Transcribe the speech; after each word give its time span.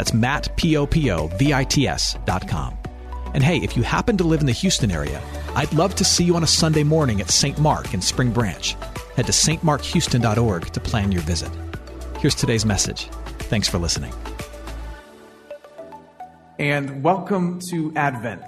That's 0.00 0.14
Matt, 0.14 0.56
P-O-P-O-V-I-T-S 0.56 2.16
dot 2.24 2.48
com. 2.48 2.74
And 3.34 3.44
hey, 3.44 3.58
if 3.58 3.76
you 3.76 3.82
happen 3.82 4.16
to 4.16 4.24
live 4.24 4.40
in 4.40 4.46
the 4.46 4.52
Houston 4.52 4.90
area, 4.90 5.20
I'd 5.54 5.70
love 5.74 5.94
to 5.96 6.04
see 6.04 6.24
you 6.24 6.36
on 6.36 6.42
a 6.42 6.46
Sunday 6.46 6.84
morning 6.84 7.20
at 7.20 7.30
St. 7.30 7.58
Mark 7.58 7.92
in 7.92 8.00
Spring 8.00 8.32
Branch. 8.32 8.74
Head 9.16 9.26
to 9.26 9.32
stmarkhouston.org 9.32 10.72
to 10.72 10.80
plan 10.80 11.12
your 11.12 11.20
visit. 11.20 11.52
Here's 12.18 12.34
today's 12.34 12.64
message. 12.64 13.08
Thanks 13.50 13.68
for 13.68 13.76
listening. 13.76 14.14
And 16.58 17.02
welcome 17.04 17.60
to 17.68 17.92
Advent. 17.94 18.46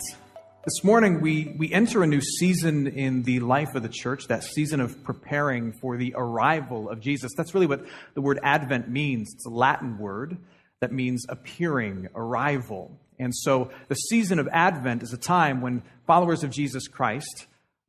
This 0.65 0.83
morning, 0.83 1.21
we, 1.21 1.55
we 1.59 1.71
enter 1.71 2.03
a 2.03 2.07
new 2.07 2.23
season 2.23 2.87
in 2.87 3.25
the 3.25 3.41
life 3.41 3.75
of 3.75 3.83
the 3.83 3.91
church, 3.91 4.29
that 4.29 4.43
season 4.43 4.81
of 4.81 5.05
preparing 5.05 5.73
for 5.73 5.99
the 5.99 6.15
arrival 6.17 6.89
of 6.89 7.01
Jesus. 7.01 7.33
That's 7.37 7.53
really 7.53 7.67
what 7.67 7.85
the 8.15 8.23
word 8.23 8.41
Advent 8.43 8.89
means. 8.89 9.35
It's 9.35 9.45
a 9.45 9.51
Latin 9.51 9.99
word 9.99 10.39
that 10.83 10.91
means 10.91 11.25
appearing, 11.29 12.09
arrival. 12.13 12.91
And 13.17 13.33
so 13.33 13.71
the 13.87 13.95
season 13.95 14.41
of 14.41 14.49
Advent 14.49 15.05
is 15.05 15.13
a 15.13 15.17
time 15.17 15.61
when 15.61 15.85
followers 16.09 16.43
of 16.43 16.51
Jesus 16.51 16.89
Christ 16.89 17.47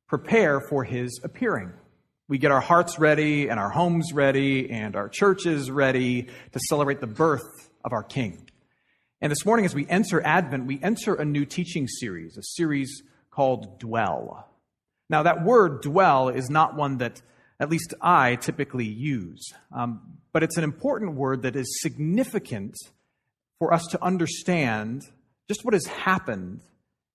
prepare 0.08 0.62
for 0.62 0.84
his 0.84 1.20
appearing. 1.24 1.74
We 2.28 2.38
get 2.38 2.52
our 2.52 2.62
hearts 2.62 3.00
ready 3.00 3.50
and 3.50 3.60
our 3.60 3.72
homes 3.72 4.14
ready 4.14 4.70
and 4.70 4.96
our 4.96 5.10
churches 5.10 5.72
ready 5.72 6.28
to 6.52 6.60
celebrate 6.70 7.02
the 7.02 7.08
birth 7.08 7.72
of 7.84 7.94
our 7.94 8.04
King. 8.04 8.48
And 9.22 9.32
this 9.32 9.44
morning, 9.44 9.66
as 9.66 9.74
we 9.74 9.88
enter 9.88 10.22
Advent, 10.24 10.68
we 10.68 10.80
enter 10.84 11.16
a 11.16 11.26
new 11.26 11.46
teaching 11.46 11.88
series, 11.88 12.38
a 12.38 12.44
series 12.44 13.02
called 13.32 13.80
Dwell. 13.80 14.48
Now, 15.10 15.24
that 15.24 15.44
word 15.44 15.82
dwell 15.82 16.30
is 16.30 16.52
not 16.52 16.76
one 16.76 17.00
that 17.00 17.24
at 17.60 17.70
least 17.70 17.94
I 18.02 18.36
typically 18.36 18.86
use, 18.86 19.54
um, 19.72 20.02
but 20.32 20.44
it's 20.44 20.58
an 20.58 20.64
important 20.64 21.14
word 21.14 21.44
that 21.44 21.56
is 21.56 21.82
significant 21.82 22.76
for 23.60 23.74
us 23.74 23.86
to 23.92 24.04
understand 24.04 25.04
just 25.48 25.64
what 25.64 25.74
has 25.74 25.86
happened 25.86 26.62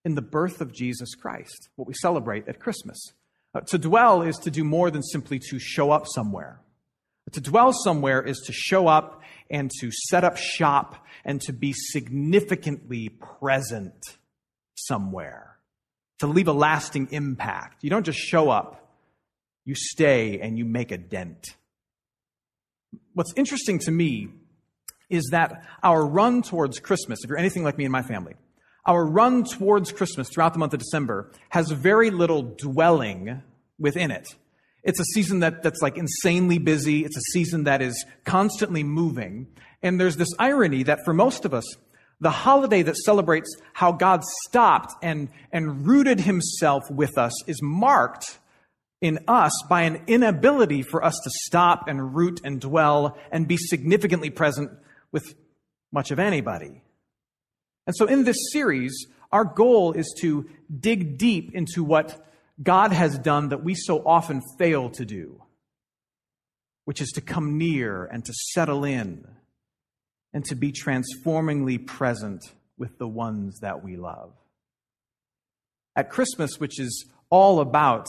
in 0.05 0.15
the 0.15 0.23
birth 0.23 0.61
of 0.61 0.73
Jesus 0.73 1.15
Christ, 1.15 1.69
what 1.77 1.89
we 1.89 1.95
celebrate 1.95 2.49
at 2.49 2.61
Christmas. 2.61 2.99
Uh, 3.55 3.61
to 3.63 3.79
dwell 3.79 4.23
is 4.23 4.37
to 4.39 4.51
do 4.51 4.65
more 4.65 4.91
than 4.91 5.03
simply 5.03 5.39
to 5.51 5.59
show 5.59 5.91
up 5.91 6.07
somewhere. 6.07 6.61
To 7.33 7.41
dwell 7.41 7.73
somewhere 7.73 8.23
is 8.23 8.39
to 8.47 8.53
show 8.53 8.89
up 8.89 9.23
and 9.51 9.71
to 9.81 9.91
set 9.91 10.25
up 10.25 10.37
shop 10.37 11.05
and 11.25 11.41
to 11.43 11.53
be 11.53 11.75
significantly 11.75 13.11
present 13.11 13.93
somewhere, 14.75 15.59
to 16.21 16.27
leave 16.27 16.49
a 16.49 16.53
lasting 16.53 17.09
impact. 17.11 17.85
You 17.85 17.91
don't 17.91 18.05
just 18.05 18.19
show 18.19 18.49
up, 18.49 18.88
you 19.69 19.75
stay 19.75 20.41
and 20.41 20.57
you 20.57 20.65
make 20.65 20.91
a 20.91 20.97
dent. 20.97 21.55
What's 23.13 23.35
interesting 23.37 23.79
to 23.81 23.91
me 23.91 24.29
is 25.11 25.29
that 25.31 25.63
our 25.83 26.07
run 26.07 26.41
towards 26.41 26.79
Christmas, 26.79 27.19
if 27.23 27.29
you're 27.29 27.39
anything 27.39 27.65
like 27.65 27.77
me 27.77 27.85
and 27.85 27.93
my 27.93 28.01
family, 28.01 28.33
our 28.87 29.05
run 29.05 29.45
towards 29.45 29.93
Christmas 29.93 30.31
throughout 30.31 30.55
the 30.55 30.59
month 30.59 30.73
of 30.73 30.81
December 30.81 31.31
has 31.51 31.71
very 31.71 32.11
little 32.11 32.43
dwelling 32.43 33.43
within 33.79 34.11
it. 34.11 34.27
It's 34.85 35.01
a 35.01 35.05
season 35.05 35.41
that, 35.41 35.63
that's 35.63 35.83
like 35.83 35.99
insanely 35.99 36.57
busy. 36.57 37.05
It's 37.05 37.19
a 37.19 37.33
season 37.33 37.65
that 37.65 37.83
is 37.83 38.07
constantly 38.25 38.83
moving. 38.83 39.49
And 39.83 40.01
there's 40.01 40.17
this 40.17 40.33
irony 40.39 40.85
that 40.85 41.01
for 41.05 41.13
most 41.13 41.45
of 41.45 41.53
us, 41.53 41.65
the 42.23 42.31
holiday 42.31 42.81
that 42.81 42.97
celebrates 42.97 43.55
how 43.75 43.93
God 43.93 44.25
stopped 44.47 44.95
and, 45.03 45.29
and 45.53 45.87
rooted 45.87 46.21
himself 46.21 46.91
with 46.91 47.19
us 47.19 47.35
is 47.47 47.61
marked 47.63 48.39
in 49.01 49.21
us 49.29 49.53
by 49.69 49.83
an 49.83 50.03
inability 50.07 50.83
for 50.83 51.05
us 51.05 51.19
to 51.23 51.31
stop 51.45 51.89
and 51.89 52.15
root 52.15 52.41
and 52.45 52.61
dwell 52.61 53.17
and 53.31 53.47
be 53.47 53.57
significantly 53.57 54.31
present 54.31 54.71
with 55.13 55.35
much 55.93 56.11
of 56.11 56.19
anybody. 56.19 56.83
And 57.87 57.97
so 57.97 58.07
in 58.07 58.25
this 58.25 58.37
series, 58.53 59.07
our 59.33 59.45
goal 59.45 59.93
is 59.93 60.15
to 60.21 60.49
dig 60.81 61.17
deep 61.17 61.55
into 61.55 61.85
what 61.85 62.25
God 62.63 62.93
has 62.93 63.19
done 63.19 63.51
that 63.51 63.63
we 63.63 63.75
so 63.75 64.03
often 64.05 64.43
fail 64.59 64.91
to 64.91 65.05
do, 65.05 65.43
which 66.85 67.01
is 67.01 67.11
to 67.13 67.21
come 67.21 67.57
near 67.57 68.05
and 68.05 68.25
to 68.25 68.33
settle 68.53 68.85
in 68.85 69.27
and 70.33 70.45
to 70.47 70.55
be 70.55 70.73
transformingly 70.73 71.79
present 71.79 72.43
with 72.77 72.99
the 72.99 73.09
ones 73.09 73.61
that 73.61 73.83
we 73.83 73.97
love. 73.97 74.33
At 75.95 76.11
Christmas, 76.11 76.59
which 76.59 76.79
is 76.79 77.07
all 77.31 77.61
about 77.61 78.07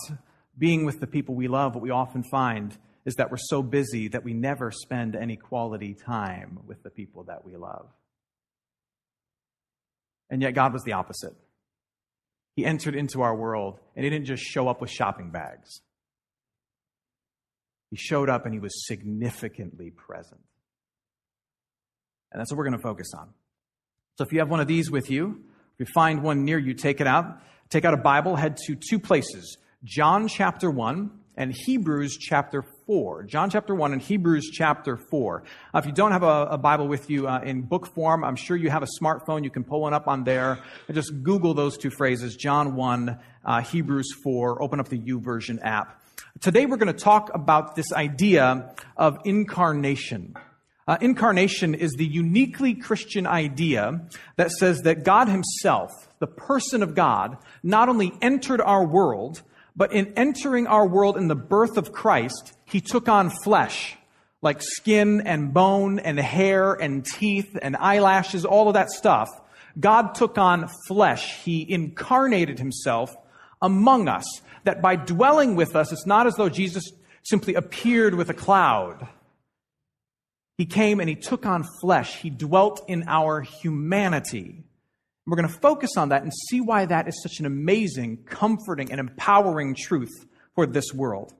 being 0.59 0.85
with 0.85 0.99
the 0.99 1.07
people 1.07 1.33
we 1.33 1.47
love, 1.47 1.73
what 1.73 1.81
we 1.81 1.89
often 1.89 2.21
find 2.21 2.77
is 3.05 3.15
that 3.15 3.31
we're 3.31 3.37
so 3.37 3.63
busy 3.63 4.09
that 4.09 4.23
we 4.23 4.33
never 4.33 4.71
spend 4.71 5.15
any 5.15 5.37
quality 5.37 5.95
time 5.95 6.59
with 6.67 6.83
the 6.83 6.89
people 6.89 7.23
that 7.23 7.45
we 7.45 7.55
love. 7.55 7.87
And 10.29 10.41
yet, 10.41 10.53
God 10.53 10.73
was 10.73 10.83
the 10.83 10.93
opposite. 10.93 11.33
He 12.55 12.65
entered 12.65 12.93
into 12.93 13.21
our 13.21 13.35
world, 13.35 13.79
and 13.95 14.03
He 14.03 14.11
didn't 14.11 14.27
just 14.27 14.43
show 14.43 14.67
up 14.67 14.81
with 14.81 14.91
shopping 14.91 15.31
bags. 15.31 15.81
He 17.89 17.97
showed 17.97 18.29
up 18.29 18.45
and 18.45 18.53
He 18.53 18.59
was 18.59 18.85
significantly 18.85 19.89
present. 19.89 20.41
And 22.31 22.39
that's 22.39 22.51
what 22.51 22.57
we're 22.57 22.65
going 22.65 22.77
to 22.77 22.83
focus 22.83 23.11
on. 23.17 23.29
So 24.17 24.25
if 24.25 24.33
you 24.33 24.39
have 24.39 24.49
one 24.49 24.59
of 24.59 24.67
these 24.67 24.91
with 24.91 25.09
you, 25.09 25.41
if 25.73 25.87
you 25.87 25.93
find 25.93 26.21
one 26.21 26.43
near 26.43 26.59
you, 26.59 26.73
take 26.73 27.01
it 27.01 27.07
out. 27.07 27.41
Take 27.69 27.85
out 27.85 27.93
a 27.93 27.97
Bible, 27.97 28.35
head 28.35 28.57
to 28.67 28.75
two 28.75 28.99
places 28.99 29.57
John 29.85 30.27
chapter 30.27 30.69
1 30.69 31.09
and 31.37 31.53
Hebrews 31.53 32.17
chapter 32.17 32.65
4. 32.85 33.23
John 33.23 33.49
chapter 33.49 33.73
1 33.73 33.93
and 33.93 34.01
Hebrews 34.01 34.49
chapter 34.51 34.97
4. 34.97 35.43
Uh, 35.73 35.77
if 35.77 35.85
you 35.85 35.93
don't 35.93 36.11
have 36.11 36.23
a, 36.23 36.47
a 36.51 36.57
Bible 36.57 36.89
with 36.89 37.09
you 37.09 37.29
uh, 37.29 37.39
in 37.39 37.61
book 37.61 37.87
form, 37.87 38.25
I'm 38.25 38.35
sure 38.35 38.57
you 38.57 38.69
have 38.69 38.83
a 38.83 38.89
smartphone. 39.01 39.45
You 39.45 39.49
can 39.49 39.63
pull 39.63 39.79
one 39.79 39.93
up 39.93 40.09
on 40.09 40.25
there 40.25 40.59
and 40.89 40.95
just 40.95 41.23
Google 41.23 41.53
those 41.53 41.77
two 41.77 41.91
phrases 41.91 42.35
John 42.35 42.75
1, 42.75 43.19
uh, 43.45 43.61
Hebrews 43.61 44.13
4. 44.21 44.61
Open 44.61 44.81
up 44.81 44.89
the 44.89 44.99
YouVersion 44.99 45.59
app. 45.63 46.03
Today 46.41 46.65
we're 46.65 46.75
going 46.75 46.93
to 46.93 46.99
talk 46.99 47.33
about 47.33 47.77
this 47.77 47.93
idea 47.93 48.75
of 48.97 49.19
incarnation. 49.23 50.35
Uh, 50.89 50.97
incarnation 50.99 51.73
is 51.73 51.93
the 51.93 52.05
uniquely 52.05 52.73
Christian 52.73 53.25
idea 53.25 54.01
that 54.35 54.51
says 54.51 54.81
that 54.81 55.05
God 55.05 55.29
Himself, 55.29 55.91
the 56.19 56.27
person 56.27 56.83
of 56.83 56.95
God, 56.95 57.37
not 57.63 57.87
only 57.87 58.11
entered 58.21 58.59
our 58.59 58.85
world, 58.85 59.41
but 59.79 59.93
in 59.93 60.11
entering 60.17 60.67
our 60.67 60.85
world 60.85 61.15
in 61.15 61.29
the 61.29 61.35
birth 61.35 61.77
of 61.77 61.93
Christ, 61.93 62.51
he 62.65 62.81
took 62.81 63.07
on 63.07 63.29
flesh, 63.29 63.95
like 64.41 64.61
skin 64.61 65.21
and 65.21 65.53
bone 65.53 65.99
and 65.99 66.19
hair 66.19 66.73
and 66.73 67.05
teeth 67.05 67.57
and 67.61 67.77
eyelashes, 67.77 68.43
all 68.43 68.67
of 68.67 68.73
that 68.73 68.91
stuff, 68.91 69.29
God 69.79 70.15
took 70.15 70.37
on 70.37 70.69
flesh. 70.89 71.41
He 71.45 71.65
incarnated 71.71 72.59
himself 72.59 73.15
among 73.61 74.09
us. 74.09 74.25
That 74.65 74.81
by 74.81 74.97
dwelling 74.97 75.55
with 75.55 75.77
us, 75.77 75.93
it's 75.93 76.05
not 76.05 76.27
as 76.27 76.35
though 76.35 76.49
Jesus 76.49 76.91
simply 77.23 77.53
appeared 77.53 78.15
with 78.15 78.29
a 78.29 78.33
cloud. 78.33 79.07
He 80.57 80.65
came 80.65 80.99
and 80.99 81.07
he 81.07 81.15
took 81.15 81.45
on 81.45 81.63
flesh. 81.79 82.17
He 82.17 82.29
dwelt 82.29 82.83
in 82.89 83.05
our 83.07 83.39
humanity. 83.39 84.65
We're 85.29 85.37
going 85.37 85.47
to 85.47 85.59
focus 85.59 85.97
on 85.97 86.09
that 86.09 86.23
and 86.23 86.31
see 86.33 86.61
why 86.61 86.85
that 86.85 87.07
is 87.07 87.21
such 87.21 87.39
an 87.39 87.45
amazing, 87.45 88.23
comforting, 88.25 88.91
and 88.91 88.99
empowering 88.99 89.75
truth 89.75 90.25
for 90.55 90.65
this 90.65 90.93
world. 90.93 91.33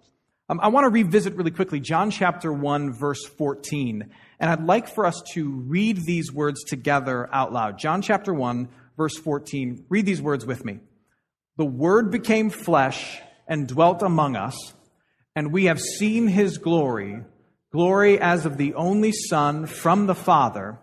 Um, 0.48 0.60
I 0.62 0.68
want 0.70 0.86
to 0.86 0.90
revisit 0.90 1.36
really 1.36 1.52
quickly 1.52 1.80
John 1.80 2.12
chapter 2.12 2.52
1, 2.52 2.94
verse 2.94 3.26
14. 3.26 4.10
And 4.40 4.52
I'd 4.52 4.64
like 4.64 4.88
for 4.88 5.06
us 5.06 5.22
to 5.34 5.50
read 5.50 6.06
these 6.06 6.32
words 6.32 6.64
together 6.64 7.30
out 7.34 7.52
loud. 7.52 7.78
John 7.78 8.02
chapter 8.02 8.34
1, 8.34 8.70
verse 8.98 9.18
14. 9.18 9.86
Read 9.90 10.06
these 10.06 10.22
words 10.22 10.46
with 10.46 10.66
me. 10.66 10.80
The 11.58 11.66
Word 11.66 12.12
became 12.12 12.50
flesh 12.50 13.20
and 13.48 13.68
dwelt 13.68 14.02
among 14.02 14.36
us, 14.36 14.74
and 15.36 15.52
we 15.52 15.66
have 15.66 15.80
seen 15.80 16.28
his 16.28 16.58
glory 16.58 17.24
glory 17.72 18.20
as 18.20 18.46
of 18.46 18.58
the 18.58 18.74
only 18.74 19.12
Son 19.12 19.66
from 19.66 20.08
the 20.08 20.16
Father, 20.16 20.80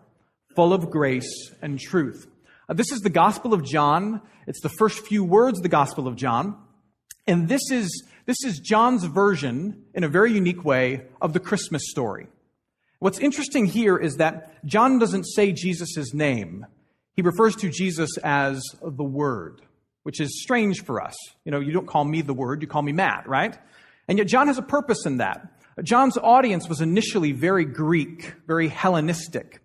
full 0.55 0.73
of 0.73 0.91
grace 0.91 1.51
and 1.61 1.79
truth. 1.79 2.29
Uh, 2.69 2.75
this 2.75 2.91
is 2.91 3.01
the 3.01 3.11
Gospel 3.11 3.55
of 3.55 3.65
John. 3.65 4.21
It's 4.47 4.61
the 4.61 4.69
first 4.69 5.07
few 5.07 5.23
words 5.23 5.59
of 5.59 5.63
the 5.63 5.69
Gospel 5.69 6.09
of 6.09 6.17
John. 6.17 6.57
And 7.27 7.49
this 7.49 7.71
is, 7.71 8.05
this 8.25 8.43
is 8.45 8.59
John's 8.59 9.05
version, 9.05 9.85
in 9.95 10.03
a 10.03 10.09
very 10.09 10.33
unique 10.33 10.65
way, 10.65 11.03
of 11.23 11.33
the 11.33 11.41
Christmas 11.41 11.83
story. 11.89 12.27
What's 12.99 13.21
interesting 13.21 13.67
here 13.67 13.97
is 13.97 14.17
that 14.17 14.65
John 14.65 14.99
doesn't 14.99 15.25
say 15.25 15.53
Jesus' 15.53 16.13
name. 16.13 16.67
He 17.13 17.23
refers 17.23 17.55
to 17.57 17.71
Jesus 17.71 18.11
as 18.19 18.61
the 18.83 19.05
Word, 19.05 19.63
which 20.03 20.21
is 20.21 20.43
strange 20.43 20.83
for 20.83 21.01
us. 21.01 21.15
You 21.45 21.53
know, 21.53 21.61
you 21.61 21.73
don't 21.73 21.87
call 21.87 22.05
me 22.05 22.21
the 22.21 22.35
Word, 22.35 22.63
you 22.63 22.69
call 22.69 22.83
me 22.83 22.93
Matt, 22.93 23.29
right? 23.29 23.57
And 24.09 24.19
yet 24.19 24.27
John 24.27 24.49
has 24.49 24.59
a 24.59 24.63
purpose 24.63 25.07
in 25.07 25.19
that. 25.19 25.53
John's 25.85 26.17
audience 26.17 26.69
was 26.69 26.81
initially 26.81 27.33
very 27.33 27.65
Greek, 27.65 28.35
very 28.47 28.69
Hellenistic, 28.69 29.61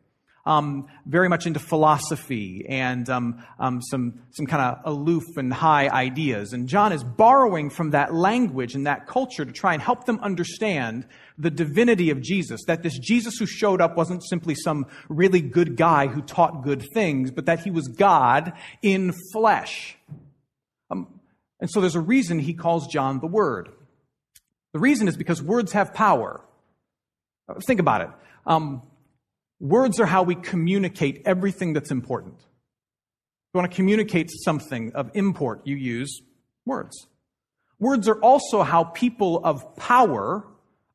um, 0.45 0.87
very 1.05 1.29
much 1.29 1.45
into 1.45 1.59
philosophy 1.59 2.65
and 2.67 3.09
um, 3.09 3.43
um, 3.59 3.81
some, 3.81 4.21
some 4.31 4.45
kind 4.45 4.61
of 4.61 4.93
aloof 4.93 5.23
and 5.37 5.53
high 5.53 5.87
ideas. 5.89 6.53
And 6.53 6.67
John 6.67 6.91
is 6.91 7.03
borrowing 7.03 7.69
from 7.69 7.91
that 7.91 8.13
language 8.13 8.73
and 8.73 8.87
that 8.87 9.07
culture 9.07 9.45
to 9.45 9.51
try 9.51 9.73
and 9.73 9.81
help 9.81 10.05
them 10.05 10.19
understand 10.21 11.05
the 11.37 11.51
divinity 11.51 12.09
of 12.09 12.21
Jesus. 12.21 12.61
That 12.65 12.83
this 12.83 12.97
Jesus 12.97 13.37
who 13.37 13.45
showed 13.45 13.81
up 13.81 13.95
wasn't 13.95 14.23
simply 14.23 14.55
some 14.55 14.87
really 15.09 15.41
good 15.41 15.77
guy 15.77 16.07
who 16.07 16.21
taught 16.21 16.63
good 16.63 16.87
things, 16.93 17.31
but 17.31 17.45
that 17.45 17.59
he 17.59 17.71
was 17.71 17.87
God 17.87 18.53
in 18.81 19.13
flesh. 19.31 19.95
Um, 20.89 21.19
and 21.59 21.69
so 21.69 21.81
there's 21.81 21.95
a 21.95 22.01
reason 22.01 22.39
he 22.39 22.53
calls 22.53 22.87
John 22.87 23.19
the 23.19 23.27
Word. 23.27 23.69
The 24.73 24.79
reason 24.79 25.07
is 25.07 25.15
because 25.17 25.41
words 25.41 25.73
have 25.73 25.93
power. 25.93 26.41
Think 27.67 27.79
about 27.79 28.01
it. 28.01 28.09
Words 29.61 29.99
are 29.99 30.07
how 30.07 30.23
we 30.23 30.33
communicate 30.33 31.21
everything 31.23 31.73
that's 31.73 31.91
important. 31.91 32.33
If 32.39 33.53
you 33.53 33.59
want 33.59 33.71
to 33.71 33.75
communicate 33.75 34.31
something 34.43 34.93
of 34.93 35.11
import, 35.13 35.61
you 35.65 35.75
use 35.75 36.19
words. 36.65 37.05
Words 37.77 38.07
are 38.07 38.19
also 38.21 38.63
how 38.63 38.85
people 38.85 39.39
of 39.43 39.75
power 39.75 40.47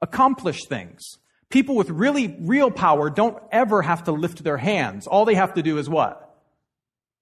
accomplish 0.02 0.64
things. 0.64 1.00
People 1.48 1.76
with 1.76 1.90
really 1.90 2.36
real 2.40 2.72
power 2.72 3.08
don't 3.08 3.40
ever 3.52 3.82
have 3.82 4.02
to 4.04 4.12
lift 4.12 4.42
their 4.42 4.56
hands. 4.56 5.06
All 5.06 5.24
they 5.24 5.36
have 5.36 5.54
to 5.54 5.62
do 5.62 5.78
is 5.78 5.88
what? 5.88 6.36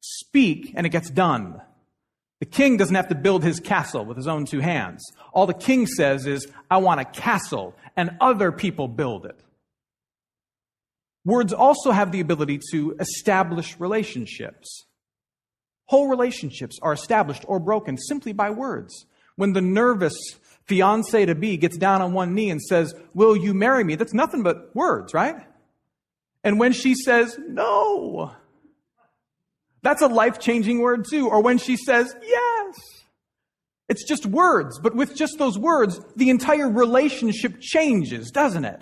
Speak 0.00 0.73
and 0.75 0.87
it 0.87 0.91
gets 0.91 1.11
done. 1.11 1.61
The 2.41 2.46
king 2.46 2.79
doesn't 2.79 2.96
have 2.96 3.08
to 3.08 3.14
build 3.14 3.44
his 3.44 3.61
castle 3.61 4.06
with 4.06 4.17
his 4.17 4.26
own 4.26 4.46
two 4.46 4.61
hands. 4.61 5.05
All 5.35 5.46
the 5.46 5.52
king 5.52 5.87
says 5.87 6.26
is, 6.26 6.49
I 6.70 6.79
want 6.79 7.00
a 7.00 7.05
castle, 7.05 7.75
and 7.99 8.17
other 8.19 8.50
people 8.50 8.88
build 8.88 9.26
it. 9.26 9.38
Words 11.25 11.53
also 11.53 11.91
have 11.91 12.12
the 12.12 12.21
ability 12.21 12.61
to 12.73 12.97
establish 13.00 13.79
relationships. 13.79 14.87
Whole 15.87 16.09
relationships 16.09 16.79
are 16.82 16.93
established 16.93 17.44
or 17.47 17.59
broken 17.61 17.97
simply 17.97 18.32
by 18.32 18.50
words. 18.50 19.06
When 19.37 19.53
the 19.53 19.61
nervous 19.61 20.15
fiance 20.67 21.26
to 21.26 21.35
be 21.35 21.56
gets 21.56 21.76
down 21.76 22.03
on 22.03 22.12
one 22.12 22.35
knee 22.35 22.50
and 22.50 22.61
says, 22.61 22.94
Will 23.15 23.37
you 23.37 23.55
marry 23.55 23.85
me? 23.85 23.97
That's 23.97 24.15
nothing 24.15 24.43
but 24.43 24.75
words, 24.75 25.12
right? 25.12 25.37
And 26.43 26.59
when 26.59 26.73
she 26.73 26.94
says, 26.94 27.38
No, 27.38 28.32
that's 29.85 30.00
a 30.00 30.06
life 30.06 30.41
changing 30.41 30.81
word 30.81 31.05
too. 31.09 31.29
Or 31.29 31.43
when 31.43 31.59
she 31.59 31.77
says, 31.77 32.17
yes. 32.23 32.75
It's 33.87 34.09
just 34.09 34.25
words, 34.25 34.81
but 34.81 34.97
with 34.97 35.15
just 35.15 35.37
those 35.38 35.59
words, 35.59 36.00
the 36.17 36.31
entire 36.31 36.70
relationship 36.70 37.61
changes, 37.61 38.31
doesn't 38.31 38.65
it? 38.65 38.81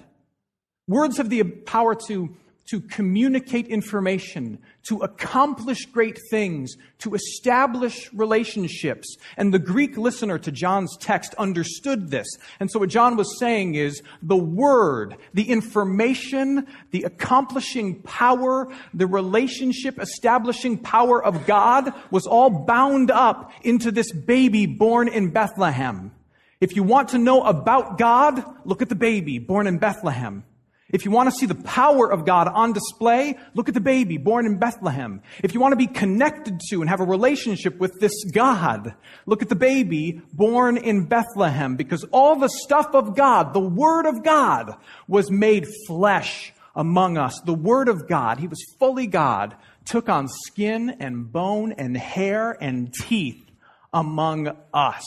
Words 0.88 1.16
have 1.18 1.30
the 1.30 1.42
power 1.42 1.94
to 2.08 2.36
to 2.72 2.80
communicate 2.80 3.66
information, 3.66 4.58
to 4.84 4.98
accomplish 4.98 5.84
great 5.86 6.18
things, 6.30 6.74
to 6.98 7.14
establish 7.14 8.12
relationships. 8.14 9.16
And 9.36 9.52
the 9.52 9.58
Greek 9.58 9.96
listener 9.96 10.38
to 10.38 10.52
John's 10.52 10.96
text 10.96 11.34
understood 11.34 12.10
this. 12.10 12.26
And 12.60 12.70
so 12.70 12.78
what 12.78 12.88
John 12.88 13.16
was 13.16 13.38
saying 13.38 13.74
is 13.74 14.00
the 14.22 14.36
word, 14.36 15.16
the 15.34 15.50
information, 15.50 16.66
the 16.92 17.02
accomplishing 17.02 18.00
power, 18.02 18.72
the 18.94 19.06
relationship 19.06 19.98
establishing 19.98 20.78
power 20.78 21.22
of 21.22 21.46
God 21.46 21.92
was 22.10 22.26
all 22.26 22.48
bound 22.48 23.10
up 23.10 23.52
into 23.62 23.90
this 23.90 24.12
baby 24.12 24.66
born 24.66 25.08
in 25.08 25.30
Bethlehem. 25.30 26.12
If 26.60 26.76
you 26.76 26.84
want 26.84 27.08
to 27.08 27.18
know 27.18 27.42
about 27.42 27.98
God, 27.98 28.42
look 28.64 28.82
at 28.82 28.88
the 28.88 28.94
baby 28.94 29.38
born 29.38 29.66
in 29.66 29.78
Bethlehem. 29.78 30.44
If 30.92 31.06
you 31.06 31.10
want 31.10 31.30
to 31.30 31.36
see 31.36 31.46
the 31.46 31.54
power 31.54 32.12
of 32.12 32.26
God 32.26 32.48
on 32.48 32.74
display, 32.74 33.38
look 33.54 33.68
at 33.68 33.74
the 33.74 33.80
baby 33.80 34.18
born 34.18 34.44
in 34.44 34.58
Bethlehem. 34.58 35.22
If 35.42 35.54
you 35.54 35.60
want 35.60 35.72
to 35.72 35.76
be 35.76 35.86
connected 35.86 36.60
to 36.68 36.82
and 36.82 36.90
have 36.90 37.00
a 37.00 37.04
relationship 37.04 37.78
with 37.78 37.98
this 37.98 38.24
God, 38.24 38.94
look 39.24 39.40
at 39.40 39.48
the 39.48 39.56
baby 39.56 40.20
born 40.34 40.76
in 40.76 41.06
Bethlehem 41.06 41.76
because 41.76 42.04
all 42.12 42.36
the 42.36 42.50
stuff 42.50 42.94
of 42.94 43.16
God, 43.16 43.54
the 43.54 43.60
Word 43.60 44.04
of 44.04 44.22
God, 44.22 44.76
was 45.08 45.30
made 45.30 45.66
flesh 45.86 46.52
among 46.76 47.16
us. 47.16 47.40
The 47.40 47.54
Word 47.54 47.88
of 47.88 48.06
God, 48.06 48.38
He 48.38 48.46
was 48.46 48.62
fully 48.78 49.06
God, 49.06 49.56
took 49.86 50.10
on 50.10 50.28
skin 50.28 50.96
and 51.00 51.32
bone 51.32 51.72
and 51.72 51.96
hair 51.96 52.56
and 52.60 52.92
teeth 52.92 53.50
among 53.94 54.54
us. 54.74 55.04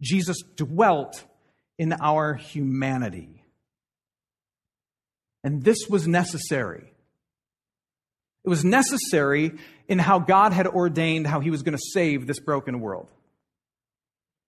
Jesus 0.00 0.38
dwelt 0.54 1.24
in 1.78 1.92
our 1.92 2.34
humanity. 2.34 3.37
And 5.48 5.64
this 5.64 5.88
was 5.88 6.06
necessary. 6.06 6.92
It 8.44 8.50
was 8.50 8.66
necessary 8.66 9.52
in 9.88 9.98
how 9.98 10.18
God 10.18 10.52
had 10.52 10.66
ordained 10.66 11.26
how 11.26 11.40
he 11.40 11.48
was 11.48 11.62
going 11.62 11.74
to 11.74 11.82
save 11.94 12.26
this 12.26 12.38
broken 12.38 12.80
world. 12.80 13.08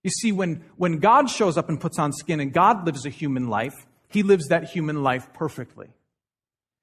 You 0.04 0.10
see, 0.10 0.30
when, 0.30 0.62
when 0.76 0.98
God 0.98 1.30
shows 1.30 1.56
up 1.56 1.70
and 1.70 1.80
puts 1.80 1.98
on 1.98 2.12
skin 2.12 2.38
and 2.38 2.52
God 2.52 2.84
lives 2.84 3.06
a 3.06 3.08
human 3.08 3.48
life, 3.48 3.72
he 4.10 4.22
lives 4.22 4.48
that 4.48 4.64
human 4.64 5.02
life 5.02 5.32
perfectly. 5.32 5.88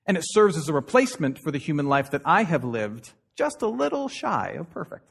And 0.07 0.17
it 0.17 0.24
serves 0.25 0.57
as 0.57 0.67
a 0.67 0.74
replacement 0.74 1.38
for 1.43 1.51
the 1.51 1.59
human 1.59 1.88
life 1.88 2.09
that 2.09 2.24
I 2.25 2.41
have 2.41 2.63
lived 2.63 3.12
just 3.36 3.62
a 3.62 3.67
little 3.67 4.07
shy 4.07 4.55
of 4.57 4.71
perfect. 4.71 5.07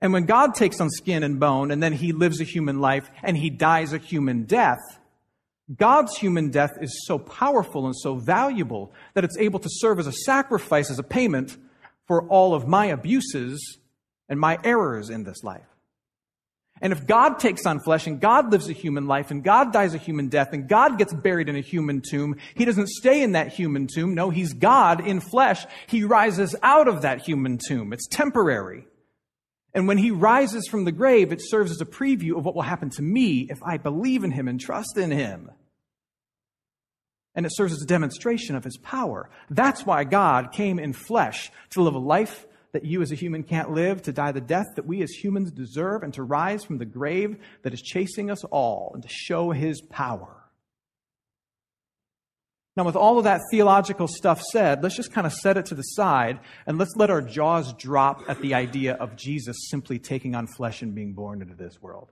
And 0.00 0.12
when 0.12 0.26
God 0.26 0.54
takes 0.54 0.80
on 0.80 0.90
skin 0.90 1.24
and 1.24 1.40
bone 1.40 1.72
and 1.72 1.82
then 1.82 1.92
he 1.92 2.12
lives 2.12 2.40
a 2.40 2.44
human 2.44 2.80
life 2.80 3.10
and 3.20 3.36
he 3.36 3.50
dies 3.50 3.92
a 3.92 3.98
human 3.98 4.44
death, 4.44 4.78
God's 5.74 6.16
human 6.16 6.50
death 6.50 6.72
is 6.80 7.04
so 7.06 7.18
powerful 7.18 7.86
and 7.86 7.96
so 7.96 8.16
valuable 8.16 8.92
that 9.14 9.24
it's 9.24 9.38
able 9.38 9.60
to 9.60 9.68
serve 9.70 9.98
as 9.98 10.06
a 10.06 10.12
sacrifice, 10.12 10.90
as 10.90 10.98
a 10.98 11.04
payment 11.04 11.56
for 12.06 12.26
all 12.28 12.54
of 12.54 12.66
my 12.66 12.86
abuses 12.86 13.78
and 14.28 14.38
my 14.38 14.58
errors 14.64 15.08
in 15.08 15.24
this 15.24 15.42
life. 15.44 15.66
And 16.80 16.92
if 16.92 17.06
God 17.06 17.38
takes 17.38 17.64
on 17.64 17.78
flesh 17.78 18.08
and 18.08 18.20
God 18.20 18.50
lives 18.50 18.68
a 18.68 18.72
human 18.72 19.06
life 19.06 19.30
and 19.30 19.44
God 19.44 19.72
dies 19.72 19.94
a 19.94 19.98
human 19.98 20.28
death 20.28 20.52
and 20.52 20.68
God 20.68 20.98
gets 20.98 21.14
buried 21.14 21.48
in 21.48 21.54
a 21.54 21.60
human 21.60 22.00
tomb, 22.00 22.36
He 22.56 22.64
doesn't 22.64 22.88
stay 22.88 23.22
in 23.22 23.32
that 23.32 23.52
human 23.52 23.86
tomb. 23.86 24.14
No, 24.16 24.30
He's 24.30 24.52
God 24.52 25.06
in 25.06 25.20
flesh. 25.20 25.64
He 25.86 26.02
rises 26.02 26.56
out 26.60 26.88
of 26.88 27.02
that 27.02 27.20
human 27.20 27.58
tomb. 27.68 27.92
It's 27.92 28.08
temporary. 28.08 28.84
And 29.74 29.88
when 29.88 29.98
He 29.98 30.10
rises 30.10 30.68
from 30.68 30.84
the 30.84 30.92
grave, 30.92 31.32
it 31.32 31.40
serves 31.42 31.70
as 31.70 31.80
a 31.80 31.86
preview 31.86 32.36
of 32.36 32.44
what 32.44 32.54
will 32.54 32.62
happen 32.62 32.90
to 32.90 33.02
me 33.02 33.46
if 33.50 33.62
I 33.62 33.78
believe 33.78 34.24
in 34.24 34.30
Him 34.30 34.48
and 34.48 34.60
trust 34.60 34.96
in 34.96 35.10
Him 35.10 35.50
and 37.34 37.46
it 37.46 37.54
serves 37.54 37.72
as 37.72 37.82
a 37.82 37.86
demonstration 37.86 38.56
of 38.56 38.64
his 38.64 38.76
power. 38.78 39.30
That's 39.50 39.86
why 39.86 40.04
God 40.04 40.52
came 40.52 40.78
in 40.78 40.92
flesh 40.92 41.50
to 41.70 41.82
live 41.82 41.94
a 41.94 41.98
life 41.98 42.46
that 42.72 42.84
you 42.84 43.02
as 43.02 43.12
a 43.12 43.16
human 43.16 43.42
can't 43.42 43.72
live, 43.72 44.02
to 44.02 44.12
die 44.12 44.32
the 44.32 44.40
death 44.40 44.66
that 44.76 44.86
we 44.86 45.02
as 45.02 45.10
humans 45.10 45.50
deserve, 45.50 46.02
and 46.02 46.14
to 46.14 46.22
rise 46.22 46.64
from 46.64 46.78
the 46.78 46.86
grave 46.86 47.36
that 47.62 47.74
is 47.74 47.82
chasing 47.82 48.30
us 48.30 48.44
all, 48.44 48.92
and 48.94 49.02
to 49.02 49.08
show 49.10 49.50
his 49.50 49.82
power. 49.82 50.41
Now, 52.76 52.84
with 52.84 52.96
all 52.96 53.18
of 53.18 53.24
that 53.24 53.40
theological 53.50 54.08
stuff 54.08 54.40
said, 54.40 54.82
let's 54.82 54.96
just 54.96 55.12
kind 55.12 55.26
of 55.26 55.32
set 55.32 55.58
it 55.58 55.66
to 55.66 55.74
the 55.74 55.82
side 55.82 56.40
and 56.66 56.78
let's 56.78 56.94
let 56.96 57.10
our 57.10 57.20
jaws 57.20 57.74
drop 57.74 58.22
at 58.28 58.40
the 58.40 58.54
idea 58.54 58.94
of 58.94 59.14
Jesus 59.14 59.68
simply 59.68 59.98
taking 59.98 60.34
on 60.34 60.46
flesh 60.46 60.80
and 60.80 60.94
being 60.94 61.12
born 61.12 61.42
into 61.42 61.54
this 61.54 61.82
world. 61.82 62.10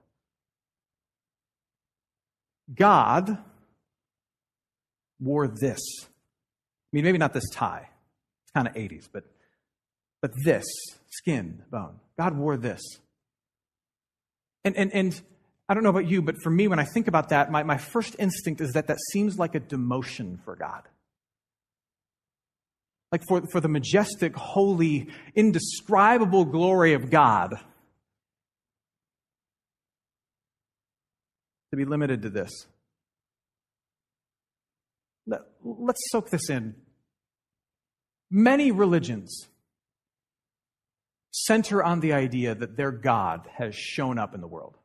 God 2.75 3.39
wore 5.19 5.49
this. 5.49 5.81
I 6.03 6.07
mean, 6.93 7.05
maybe 7.05 7.19
not 7.19 7.33
this 7.33 7.49
tie. 7.51 7.89
It's 8.45 8.53
kind 8.53 8.69
of 8.69 8.75
80s, 8.75 9.09
but, 9.11 9.25
but 10.21 10.33
this 10.45 10.67
skin, 11.09 11.63
bone. 11.71 12.01
God 12.19 12.37
wore 12.37 12.59
this. 12.59 12.83
And, 14.63 14.77
and, 14.77 14.93
and 14.93 15.21
I 15.71 15.75
don't 15.75 15.85
know 15.85 15.91
about 15.91 16.09
you, 16.09 16.21
but 16.21 16.43
for 16.43 16.51
me, 16.51 16.67
when 16.67 16.81
I 16.81 16.85
think 16.85 17.07
about 17.07 17.29
that, 17.29 17.53
my, 17.53 17.63
my 17.63 17.79
first 17.79 18.17
instinct 18.19 18.61
is 18.61 18.73
that 18.73 18.89
that 18.89 18.99
seems 19.13 19.39
like 19.39 19.55
a 19.55 19.61
demotion 19.61 20.43
for 20.45 20.57
God. 20.57 20.83
Like 23.13 23.23
for, 23.29 23.43
for 23.53 23.61
the 23.61 23.69
majestic, 23.69 24.35
holy, 24.35 25.11
indescribable 25.37 26.45
glory 26.45 26.95
of 26.95 27.09
God 27.09 27.55
to 31.71 31.77
be 31.77 31.85
limited 31.85 32.23
to 32.23 32.31
this. 32.31 32.51
Let, 35.29 35.43
let's 35.63 36.01
soak 36.11 36.31
this 36.31 36.51
in. 36.51 36.75
Many 38.29 38.73
religions 38.73 39.47
center 41.31 41.81
on 41.81 42.01
the 42.01 42.13
idea 42.13 42.57
that 42.57 42.77
their 42.77 42.91
God 42.91 43.49
has 43.57 43.77
shown 43.77 44.19
up 44.19 44.35
in 44.35 44.41
the 44.41 44.49
world. 44.49 44.80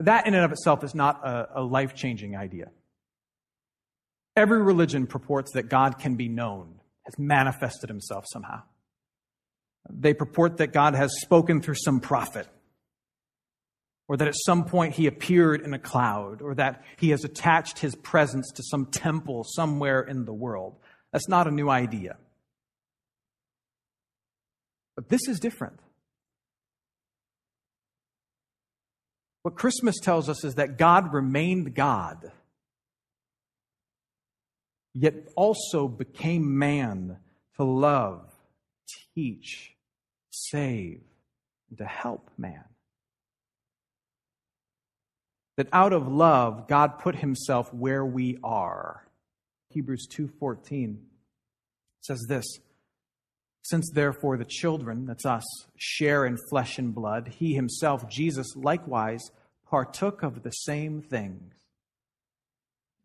That, 0.00 0.26
in 0.26 0.34
and 0.34 0.44
of 0.44 0.52
itself, 0.52 0.82
is 0.82 0.94
not 0.94 1.26
a, 1.26 1.60
a 1.60 1.62
life 1.62 1.94
changing 1.94 2.34
idea. 2.34 2.70
Every 4.34 4.62
religion 4.62 5.06
purports 5.06 5.52
that 5.52 5.68
God 5.68 5.98
can 5.98 6.16
be 6.16 6.28
known, 6.28 6.80
has 7.04 7.18
manifested 7.18 7.90
himself 7.90 8.24
somehow. 8.32 8.62
They 9.90 10.14
purport 10.14 10.56
that 10.56 10.72
God 10.72 10.94
has 10.94 11.20
spoken 11.20 11.60
through 11.60 11.74
some 11.74 12.00
prophet, 12.00 12.46
or 14.08 14.16
that 14.16 14.28
at 14.28 14.34
some 14.46 14.64
point 14.64 14.94
he 14.94 15.06
appeared 15.06 15.60
in 15.60 15.74
a 15.74 15.78
cloud, 15.78 16.40
or 16.40 16.54
that 16.54 16.82
he 16.96 17.10
has 17.10 17.24
attached 17.24 17.80
his 17.80 17.94
presence 17.94 18.50
to 18.52 18.62
some 18.62 18.86
temple 18.86 19.44
somewhere 19.44 20.00
in 20.00 20.24
the 20.24 20.32
world. 20.32 20.76
That's 21.12 21.28
not 21.28 21.46
a 21.46 21.50
new 21.50 21.68
idea. 21.68 22.16
But 24.96 25.08
this 25.10 25.28
is 25.28 25.40
different. 25.40 25.80
What 29.42 29.54
Christmas 29.54 29.98
tells 30.00 30.28
us 30.28 30.44
is 30.44 30.56
that 30.56 30.76
God 30.76 31.12
remained 31.12 31.74
God, 31.74 32.30
yet 34.94 35.14
also 35.34 35.88
became 35.88 36.58
man 36.58 37.18
to 37.56 37.64
love, 37.64 38.34
teach, 39.14 39.74
save, 40.30 41.00
and 41.68 41.78
to 41.78 41.84
help 41.84 42.30
man. 42.36 42.64
That 45.56 45.68
out 45.72 45.92
of 45.92 46.08
love, 46.08 46.68
God 46.68 46.98
put 46.98 47.16
himself 47.16 47.72
where 47.72 48.04
we 48.04 48.38
are. 48.42 49.06
Hebrews 49.70 50.06
2:14 50.08 51.06
says 52.00 52.24
this, 52.28 52.46
since 53.62 53.90
therefore 53.92 54.36
the 54.36 54.44
children, 54.44 55.06
that's 55.06 55.26
us, 55.26 55.44
share 55.76 56.24
in 56.24 56.36
flesh 56.48 56.78
and 56.78 56.94
blood, 56.94 57.34
he 57.38 57.54
himself, 57.54 58.08
Jesus, 58.08 58.56
likewise 58.56 59.20
partook 59.68 60.22
of 60.22 60.42
the 60.42 60.50
same 60.50 61.02
things, 61.02 61.54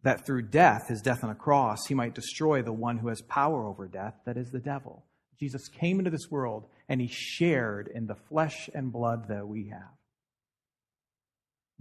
that 0.04 0.26
through 0.26 0.44
death, 0.44 0.88
his 0.88 1.02
death 1.02 1.24
on 1.24 1.30
a 1.30 1.36
cross, 1.36 1.86
he 1.88 1.94
might 1.94 2.16
destroy 2.16 2.62
the 2.62 2.74
one 2.74 2.98
who 2.98 3.10
has 3.10 3.22
power 3.22 3.66
over 3.66 3.88
death, 3.88 4.16
that 4.26 4.38
is 4.38 4.50
the 4.50 4.60
devil. 4.60 5.04
Jesus 5.40 5.68
came 5.68 6.00
into 6.00 6.12
this 6.12 6.32
world 6.32 6.68
and 6.88 7.02
he 7.02 7.08
shared 7.08 7.90
in 7.94 8.08
the 8.08 8.16
flesh 8.16 8.70
and 8.74 8.92
blood 8.92 9.28
that 9.28 9.48
we 9.48 9.68
have. 9.70 9.96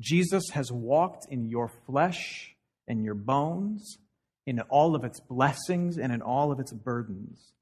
Jesus 0.01 0.45
has 0.53 0.73
walked 0.73 1.27
in 1.31 1.49
your 1.49 1.71
flesh 1.87 2.57
and 2.89 3.05
your 3.05 3.15
bones, 3.15 3.99
in 4.47 4.61
all 4.61 4.95
of 4.95 5.05
its 5.05 5.21
blessings 5.21 5.97
and 5.97 6.13
in 6.13 6.21
all 6.21 6.53
of 6.53 6.61
its 6.61 6.73
burdens. 6.73 7.53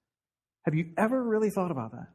Have 0.65 0.75
you 0.75 0.91
ever 0.97 1.23
really 1.23 1.51
thought 1.51 1.71
about 1.71 1.93
that? 1.93 2.09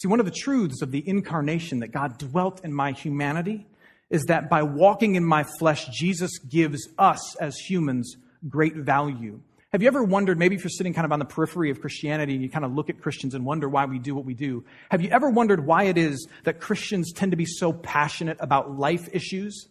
See, 0.00 0.08
one 0.08 0.20
of 0.20 0.26
the 0.26 0.32
truths 0.32 0.82
of 0.82 0.92
the 0.92 1.06
incarnation 1.06 1.80
that 1.80 1.88
God 1.88 2.18
dwelt 2.18 2.64
in 2.64 2.72
my 2.72 2.92
humanity 2.92 3.66
is 4.10 4.24
that 4.24 4.48
by 4.48 4.62
walking 4.62 5.16
in 5.16 5.24
my 5.24 5.44
flesh, 5.58 5.86
Jesus 5.88 6.38
gives 6.38 6.88
us 6.98 7.36
as 7.36 7.56
humans 7.56 8.16
great 8.48 8.76
value. 8.76 9.40
Have 9.72 9.82
you 9.82 9.88
ever 9.88 10.02
wondered, 10.02 10.38
maybe 10.38 10.54
if 10.54 10.62
you're 10.62 10.70
sitting 10.70 10.94
kind 10.94 11.04
of 11.04 11.12
on 11.12 11.18
the 11.18 11.26
periphery 11.26 11.70
of 11.70 11.80
Christianity 11.80 12.34
and 12.34 12.42
you 12.42 12.48
kind 12.48 12.64
of 12.64 12.72
look 12.72 12.88
at 12.88 13.02
Christians 13.02 13.34
and 13.34 13.44
wonder 13.44 13.68
why 13.68 13.84
we 13.84 13.98
do 13.98 14.14
what 14.14 14.24
we 14.24 14.34
do, 14.34 14.64
have 14.90 15.02
you 15.02 15.10
ever 15.10 15.28
wondered 15.28 15.66
why 15.66 15.84
it 15.84 15.98
is 15.98 16.26
that 16.44 16.60
Christians 16.60 17.12
tend 17.12 17.32
to 17.32 17.36
be 17.36 17.44
so 17.44 17.72
passionate 17.72 18.38
about 18.40 18.78
life 18.78 19.08
issues? 19.12 19.68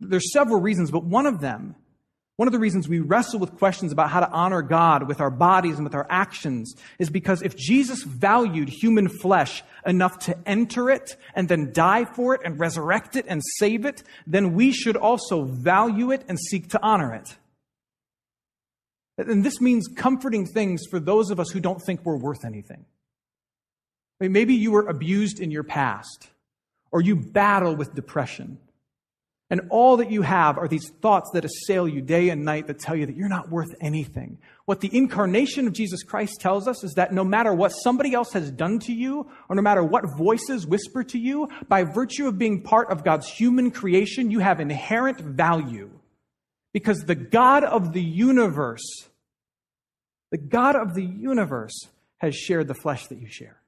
There's 0.00 0.32
several 0.32 0.60
reasons, 0.60 0.90
but 0.90 1.04
one 1.04 1.26
of 1.26 1.40
them 1.40 1.76
one 2.40 2.48
of 2.48 2.52
the 2.52 2.58
reasons 2.58 2.88
we 2.88 3.00
wrestle 3.00 3.38
with 3.38 3.58
questions 3.58 3.92
about 3.92 4.08
how 4.08 4.18
to 4.18 4.30
honor 4.30 4.62
God 4.62 5.06
with 5.06 5.20
our 5.20 5.28
bodies 5.30 5.74
and 5.74 5.84
with 5.84 5.94
our 5.94 6.06
actions 6.08 6.74
is 6.98 7.10
because 7.10 7.42
if 7.42 7.54
Jesus 7.54 8.02
valued 8.02 8.70
human 8.70 9.10
flesh 9.10 9.62
enough 9.84 10.18
to 10.20 10.38
enter 10.48 10.88
it 10.88 11.18
and 11.34 11.50
then 11.50 11.70
die 11.74 12.06
for 12.06 12.34
it 12.34 12.40
and 12.42 12.58
resurrect 12.58 13.14
it 13.14 13.26
and 13.28 13.42
save 13.58 13.84
it, 13.84 14.02
then 14.26 14.54
we 14.54 14.72
should 14.72 14.96
also 14.96 15.44
value 15.44 16.12
it 16.12 16.24
and 16.28 16.38
seek 16.40 16.70
to 16.70 16.80
honor 16.82 17.12
it. 17.12 17.36
And 19.18 19.44
this 19.44 19.60
means 19.60 19.86
comforting 19.94 20.46
things 20.46 20.84
for 20.90 20.98
those 20.98 21.30
of 21.30 21.40
us 21.40 21.50
who 21.50 21.60
don't 21.60 21.82
think 21.82 22.06
we're 22.06 22.16
worth 22.16 22.46
anything. 22.46 22.86
Maybe 24.18 24.54
you 24.54 24.70
were 24.70 24.86
abused 24.86 25.40
in 25.40 25.50
your 25.50 25.62
past, 25.62 26.28
or 26.90 27.02
you 27.02 27.16
battle 27.16 27.76
with 27.76 27.94
depression 27.94 28.56
and 29.50 29.62
all 29.68 29.96
that 29.96 30.12
you 30.12 30.22
have 30.22 30.58
are 30.58 30.68
these 30.68 30.90
thoughts 31.02 31.30
that 31.34 31.44
assail 31.44 31.88
you 31.88 32.00
day 32.00 32.28
and 32.28 32.44
night 32.44 32.68
that 32.68 32.78
tell 32.78 32.94
you 32.94 33.04
that 33.06 33.16
you're 33.16 33.28
not 33.28 33.50
worth 33.50 33.74
anything. 33.80 34.38
What 34.64 34.80
the 34.80 34.96
incarnation 34.96 35.66
of 35.66 35.72
Jesus 35.72 36.04
Christ 36.04 36.40
tells 36.40 36.68
us 36.68 36.84
is 36.84 36.92
that 36.94 37.12
no 37.12 37.24
matter 37.24 37.52
what 37.52 37.70
somebody 37.70 38.14
else 38.14 38.32
has 38.32 38.52
done 38.52 38.78
to 38.80 38.92
you, 38.92 39.28
or 39.48 39.56
no 39.56 39.62
matter 39.62 39.82
what 39.82 40.04
voices 40.16 40.68
whisper 40.68 41.02
to 41.02 41.18
you, 41.18 41.48
by 41.68 41.82
virtue 41.82 42.28
of 42.28 42.38
being 42.38 42.62
part 42.62 42.90
of 42.92 43.02
God's 43.02 43.28
human 43.28 43.72
creation, 43.72 44.30
you 44.30 44.38
have 44.38 44.60
inherent 44.60 45.18
value. 45.18 45.90
Because 46.72 47.00
the 47.00 47.16
God 47.16 47.64
of 47.64 47.92
the 47.92 48.02
universe, 48.02 49.08
the 50.30 50.38
God 50.38 50.76
of 50.76 50.94
the 50.94 51.04
universe 51.04 51.88
has 52.18 52.36
shared 52.36 52.68
the 52.68 52.74
flesh 52.74 53.08
that 53.08 53.20
you 53.20 53.26
share. 53.28 53.59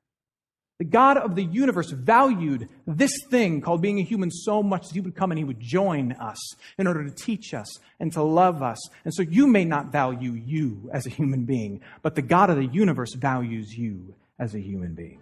The 0.82 0.88
God 0.88 1.16
of 1.16 1.36
the 1.36 1.44
universe 1.44 1.92
valued 1.92 2.68
this 2.88 3.12
thing 3.30 3.60
called 3.60 3.80
being 3.80 4.00
a 4.00 4.02
human 4.02 4.32
so 4.32 4.64
much 4.64 4.88
that 4.88 4.94
he 4.94 5.00
would 5.00 5.14
come 5.14 5.30
and 5.30 5.38
he 5.38 5.44
would 5.44 5.60
join 5.60 6.10
us 6.10 6.56
in 6.76 6.88
order 6.88 7.04
to 7.04 7.10
teach 7.14 7.54
us 7.54 7.78
and 8.00 8.12
to 8.14 8.22
love 8.24 8.64
us. 8.64 8.80
And 9.04 9.14
so 9.14 9.22
you 9.22 9.46
may 9.46 9.64
not 9.64 9.92
value 9.92 10.32
you 10.32 10.90
as 10.92 11.06
a 11.06 11.08
human 11.08 11.44
being, 11.44 11.82
but 12.02 12.16
the 12.16 12.20
God 12.20 12.50
of 12.50 12.56
the 12.56 12.66
universe 12.66 13.14
values 13.14 13.78
you 13.78 14.16
as 14.40 14.56
a 14.56 14.58
human 14.58 14.94
being. 14.94 15.20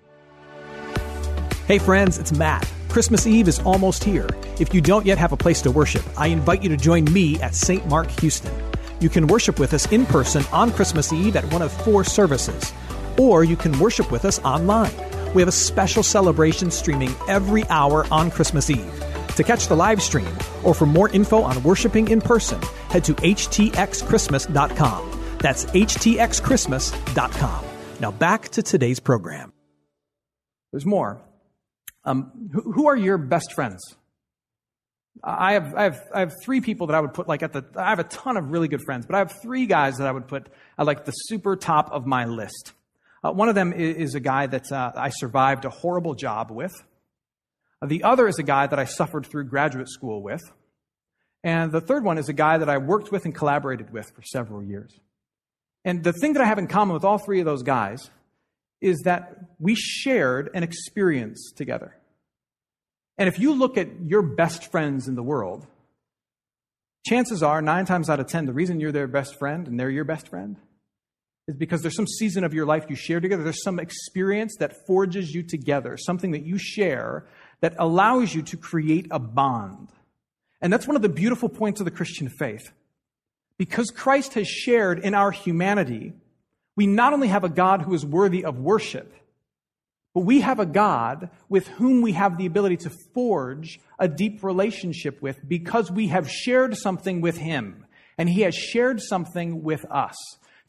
Hey 1.67 1.79
friends, 1.79 2.17
it's 2.17 2.33
Matt. 2.33 2.67
Christmas 2.88 3.26
Eve 3.26 3.47
is 3.47 3.59
almost 3.59 4.02
here. 4.02 4.31
If 4.59 4.73
you 4.73 4.81
don't 4.81 5.05
yet 5.05 5.19
have 5.19 5.33
a 5.33 5.37
place 5.37 5.61
to 5.61 5.71
worship, 5.71 6.07
I 6.17 6.29
invite 6.29 6.62
you 6.62 6.71
to 6.71 6.76
join 6.79 7.05
me 7.12 7.38
at 7.43 7.55
St. 7.55 7.87
Mark 7.87 8.09
Houston. 8.23 8.55
You 8.99 9.11
can 9.11 9.26
worship 9.26 9.61
with 9.61 9.75
us 9.75 9.85
in 9.93 10.07
person 10.07 10.43
on 10.52 10.73
Christmas 10.73 11.12
Eve 11.12 11.37
at 11.37 11.45
one 11.52 11.61
of 11.61 11.71
four 11.71 12.02
services, 12.02 12.73
or 13.19 13.45
you 13.45 13.57
can 13.57 13.79
worship 13.79 14.11
with 14.11 14.25
us 14.25 14.38
online. 14.38 15.10
We 15.35 15.43
have 15.43 15.49
a 15.49 15.53
special 15.53 16.03
celebration 16.03 16.71
streaming 16.71 17.15
every 17.29 17.69
hour 17.69 18.07
on 18.11 18.31
Christmas 18.31 18.71
Eve. 18.71 19.05
To 19.37 19.45
catch 19.45 19.69
the 19.69 19.77
live 19.77 20.03
stream 20.03 20.37
or 20.65 20.75
for 20.75 20.87
more 20.87 21.09
info 21.09 21.43
on 21.43 21.63
worshiping 21.63 22.09
in 22.09 22.21
person, 22.21 22.61
head 22.89 23.05
to 23.05 23.15
htxchristmas.com. 23.15 25.21
That's 25.39 25.65
htxchristmas.com. 25.67 27.65
Now 28.01 28.11
back 28.11 28.49
to 28.51 28.63
today's 28.63 29.01
program. 29.01 29.53
There's 30.73 30.87
more. 30.87 31.21
Um, 32.05 32.51
who, 32.53 32.73
who, 32.73 32.89
are 32.89 32.97
your 32.97 33.19
best 33.19 33.53
friends? 33.53 33.83
I 35.23 35.55
have, 35.55 35.75
I, 35.75 35.83
have, 35.85 36.09
I 36.15 36.21
have 36.21 36.35
three 36.43 36.61
people 36.61 36.87
that 36.87 36.95
I 36.95 37.01
would 37.01 37.13
put 37.13 37.29
like 37.29 37.43
at 37.43 37.53
the, 37.53 37.65
I 37.77 37.91
have 37.91 37.99
a 37.99 38.05
ton 38.05 38.37
of 38.37 38.51
really 38.51 38.69
good 38.69 38.83
friends, 38.83 39.05
but 39.05 39.15
I 39.15 39.19
have 39.19 39.35
three 39.43 39.67
guys 39.67 39.99
that 39.99 40.07
I 40.07 40.13
would 40.13 40.29
put 40.29 40.49
at 40.79 40.87
like 40.87 41.05
the 41.05 41.13
super 41.13 41.57
top 41.57 41.91
of 41.93 42.07
my 42.07 42.25
list. 42.25 42.73
Uh, 43.23 43.33
one 43.33 43.49
of 43.49 43.55
them 43.55 43.73
is, 43.73 44.15
a 44.15 44.21
guy 44.21 44.47
that 44.47 44.73
uh, 44.73 44.93
I 44.97 45.11
survived 45.11 45.65
a 45.65 45.71
horrible 45.71 46.15
job 46.15 46.50
with. 46.50 46.73
Uh, 47.83 47.87
the 47.87 48.05
other 48.05 48.27
is 48.27 48.39
a 48.39 48.43
guy 48.43 48.67
that 48.67 48.79
I 48.79 48.85
suffered 48.85 49.27
through 49.27 49.45
graduate 49.45 49.89
school 49.89 50.23
with. 50.23 50.41
And 51.45 51.71
the 51.71 51.81
third 51.81 52.05
one 52.05 52.19
is 52.19 52.29
a 52.29 52.35
guy 52.35 52.59
that 52.59 52.69
I 52.69 52.79
worked 52.79 53.12
with 53.12 53.25
and 53.25 53.35
collaborated 53.35 53.93
with 53.93 54.11
for 54.15 54.23
several 54.23 54.62
years. 54.62 54.99
And 55.85 56.03
the 56.03 56.12
thing 56.12 56.35
that 56.35 56.43
I 56.43 56.47
have 56.47 56.59
in 56.59 56.67
common 56.67 56.95
with 56.95 57.05
all 57.05 57.19
three 57.19 57.41
of 57.41 57.47
those 57.47 57.62
guys 57.62 58.11
is 58.81 59.00
that 59.05 59.35
we 59.59 59.75
shared 59.75 60.50
an 60.55 60.62
experience 60.62 61.53
together. 61.55 61.97
And 63.19 63.29
if 63.29 63.39
you 63.39 63.53
look 63.53 63.77
at 63.77 63.89
your 64.07 64.23
best 64.23 64.71
friends 64.71 65.09
in 65.09 65.15
the 65.15 65.23
world, 65.23 65.67
chances 67.07 67.43
are, 67.43 67.61
nine 67.61 67.85
times 67.85 68.09
out 68.09 68.21
of 68.21 68.27
ten, 68.27 68.47
the 68.47 68.53
reason 68.53 68.81
you're 68.81 68.93
their 68.93 69.07
best 69.07 69.39
friend 69.39 69.69
and 69.69 69.79
they're 69.79 69.91
your 69.91 70.05
best 70.05 70.29
friend 70.29 70.57
is 71.50 71.57
because 71.57 71.83
there's 71.83 71.97
some 71.97 72.07
season 72.07 72.45
of 72.45 72.54
your 72.54 72.64
life 72.64 72.87
you 72.88 72.95
share 72.95 73.21
together. 73.21 73.42
There's 73.42 73.62
some 73.64 73.80
experience 73.80 74.57
that 74.61 74.87
forges 74.87 75.35
you 75.35 75.42
together, 75.42 75.97
something 75.97 76.30
that 76.30 76.45
you 76.47 76.59
share 76.59 77.26
that 77.61 77.75
allows 77.78 78.35
you 78.35 78.42
to 78.42 78.57
create 78.57 79.09
a 79.11 79.19
bond. 79.19 79.88
And 80.61 80.73
that's 80.73 80.87
one 80.87 80.97
of 80.97 81.02
the 81.02 81.09
beautiful 81.09 81.49
points 81.49 81.80
of 81.80 81.85
the 81.85 81.90
Christian 81.90 82.28
faith. 82.28 82.73
Because 83.59 83.90
Christ 83.90 84.35
has 84.35 84.49
shared 84.49 85.00
in 85.00 85.12
our 85.12 85.33
humanity, 85.33 86.12
we 86.76 86.87
not 86.87 87.12
only 87.12 87.28
have 87.28 87.45
a 87.45 87.49
God 87.49 87.83
who 87.83 87.95
is 87.95 88.07
worthy 88.07 88.45
of 88.45 88.59
worship, 88.59 89.12
but 90.14 90.21
we 90.21 90.40
have 90.40 90.61
a 90.61 90.66
God 90.66 91.30
with 91.49 91.66
whom 91.66 92.00
we 92.00 92.12
have 92.12 92.38
the 92.38 92.47
ability 92.47 92.76
to 92.78 92.90
forge 93.12 93.80
a 93.99 94.09
deep 94.09 94.42
relationship 94.42 95.21
with 95.21 95.47
because 95.47 95.90
we 95.90 96.09
have 96.09 96.30
shared 96.30 96.76
something 96.76 97.21
with 97.21 97.38
Him 97.38 97.85
and 98.16 98.28
He 98.28 98.42
has 98.42 98.54
shared 98.54 99.00
something 99.00 99.62
with 99.62 99.85
us. 99.90 100.16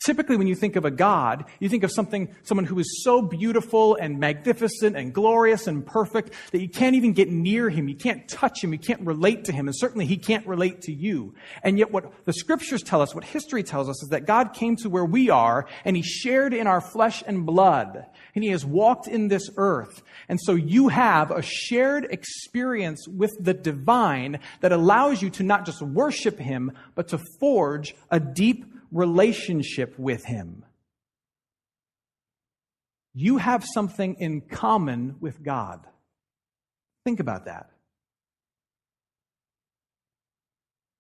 Typically, 0.04 0.36
when 0.36 0.48
you 0.48 0.56
think 0.56 0.76
of 0.76 0.84
a 0.84 0.90
God, 0.90 1.46
you 1.60 1.70
think 1.70 1.84
of 1.84 1.92
something, 1.92 2.34
someone 2.42 2.66
who 2.66 2.80
is 2.80 3.04
so 3.04 3.22
beautiful 3.22 3.96
and 3.96 4.20
magnificent 4.20 4.98
and 4.98 5.14
glorious 5.14 5.68
and 5.68 5.86
perfect 5.86 6.34
that 6.52 6.60
you 6.60 6.68
can't 6.68 6.96
even 6.96 7.14
get 7.14 7.30
near 7.30 7.70
him. 7.70 7.88
You 7.88 7.96
can't 7.96 8.28
touch 8.28 8.64
him. 8.64 8.74
You 8.74 8.80
can't 8.80 9.02
relate 9.02 9.46
to 9.46 9.52
him. 9.52 9.68
And 9.68 9.78
certainly 9.78 10.08
he 10.08 10.18
can't 10.18 10.46
relate 10.48 10.82
to 10.82 10.92
you. 10.92 11.36
And 11.62 11.78
yet 11.78 11.92
what 11.92 12.26
the 12.26 12.34
scriptures 12.34 12.82
tell 12.82 13.00
us, 13.00 13.14
what 13.14 13.24
history 13.24 13.62
tells 13.62 13.90
us 13.90 14.02
is 14.02 14.10
that 14.10 14.26
God 14.26 14.54
came 14.54 14.76
to 14.78 14.90
where 14.90 15.06
we 15.06 15.30
are 15.30 15.68
and 15.86 15.96
he 15.96 16.02
shared 16.02 16.56
in 16.56 16.66
our 16.66 16.82
flesh 16.82 17.22
and 17.28 17.46
blood 17.46 18.04
and 18.34 18.44
he 18.44 18.50
has 18.50 18.66
walked 18.66 19.08
in 19.08 19.28
this 19.28 19.52
earth. 19.56 20.02
And 20.28 20.40
so 20.42 20.56
you 20.56 20.88
have 20.88 21.30
a 21.30 21.44
shared 21.44 22.08
experience 22.10 23.08
with 23.08 23.32
the 23.40 23.54
divine 23.54 24.40
that 24.62 24.72
allows 24.72 25.22
you 25.22 25.30
to 25.32 25.44
not 25.44 25.66
just 25.66 25.84
worship 25.84 26.40
him, 26.40 26.72
but 26.96 27.10
to 27.10 27.20
forge 27.40 27.96
a 28.10 28.20
deep 28.20 28.66
relationship 28.92 29.98
with 29.98 30.26
Him. 30.26 30.66
You 33.14 33.38
have 33.38 33.66
something 33.66 34.16
in 34.20 34.42
common 34.42 35.18
with 35.20 35.44
God. 35.44 35.82
Think 37.04 37.20
about 37.20 37.46
that. 37.46 37.70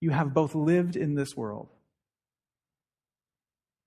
You 0.02 0.10
have 0.10 0.34
both 0.34 0.56
lived 0.56 0.96
in 0.96 1.16
this 1.16 1.36
world. 1.36 1.70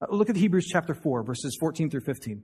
Uh, 0.00 0.14
look 0.14 0.30
at 0.30 0.36
Hebrews 0.36 0.66
chapter 0.72 0.94
4, 0.94 1.24
verses 1.24 1.56
14 1.60 1.90
through 1.90 2.02
15. 2.02 2.42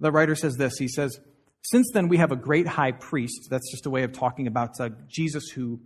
The 0.00 0.12
writer 0.12 0.34
says 0.34 0.56
this 0.56 0.76
He 0.78 0.88
says, 0.88 1.18
Since 1.62 1.90
then 1.92 2.08
we 2.08 2.18
have 2.18 2.32
a 2.32 2.36
great 2.36 2.66
high 2.66 2.92
priest. 2.92 3.48
That's 3.50 3.70
just 3.70 3.86
a 3.86 3.90
way 3.90 4.02
of 4.02 4.12
talking 4.12 4.46
about 4.46 4.80
uh, 4.80 4.90
Jesus 5.08 5.48
who 5.48 5.80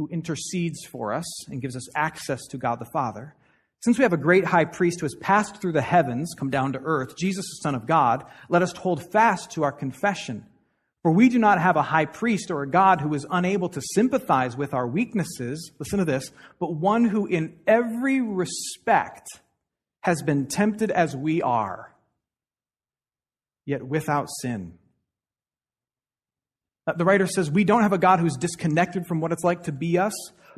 who 0.00 0.08
intercedes 0.10 0.86
for 0.86 1.12
us 1.12 1.46
and 1.50 1.60
gives 1.60 1.76
us 1.76 1.86
access 1.94 2.46
to 2.46 2.56
God 2.56 2.78
the 2.78 2.88
Father. 2.90 3.34
Since 3.80 3.98
we 3.98 4.02
have 4.02 4.14
a 4.14 4.16
great 4.16 4.46
high 4.46 4.64
priest 4.64 5.00
who 5.00 5.04
has 5.04 5.14
passed 5.20 5.60
through 5.60 5.72
the 5.72 5.82
heavens, 5.82 6.32
come 6.38 6.48
down 6.48 6.72
to 6.72 6.80
earth, 6.82 7.18
Jesus, 7.18 7.44
the 7.44 7.62
Son 7.62 7.74
of 7.74 7.86
God, 7.86 8.24
let 8.48 8.62
us 8.62 8.72
hold 8.72 9.12
fast 9.12 9.50
to 9.50 9.62
our 9.62 9.72
confession. 9.72 10.46
For 11.02 11.12
we 11.12 11.28
do 11.28 11.38
not 11.38 11.60
have 11.60 11.76
a 11.76 11.82
high 11.82 12.06
priest 12.06 12.50
or 12.50 12.62
a 12.62 12.70
God 12.70 13.02
who 13.02 13.12
is 13.12 13.26
unable 13.30 13.68
to 13.68 13.82
sympathize 13.92 14.56
with 14.56 14.72
our 14.72 14.86
weaknesses, 14.86 15.70
listen 15.78 15.98
to 15.98 16.06
this, 16.06 16.30
but 16.58 16.72
one 16.72 17.04
who 17.04 17.26
in 17.26 17.58
every 17.66 18.22
respect 18.22 19.28
has 20.00 20.22
been 20.22 20.46
tempted 20.46 20.90
as 20.90 21.14
we 21.14 21.42
are, 21.42 21.94
yet 23.66 23.86
without 23.86 24.28
sin. 24.40 24.78
Uh, 26.86 26.92
the 26.94 27.04
writer 27.04 27.26
says, 27.26 27.50
We 27.50 27.64
don't 27.64 27.82
have 27.82 27.92
a 27.92 27.98
God 27.98 28.20
who's 28.20 28.36
disconnected 28.36 29.06
from 29.06 29.20
what 29.20 29.32
it's 29.32 29.44
like 29.44 29.64
to 29.64 29.72
be 29.72 29.98
us, 29.98 30.14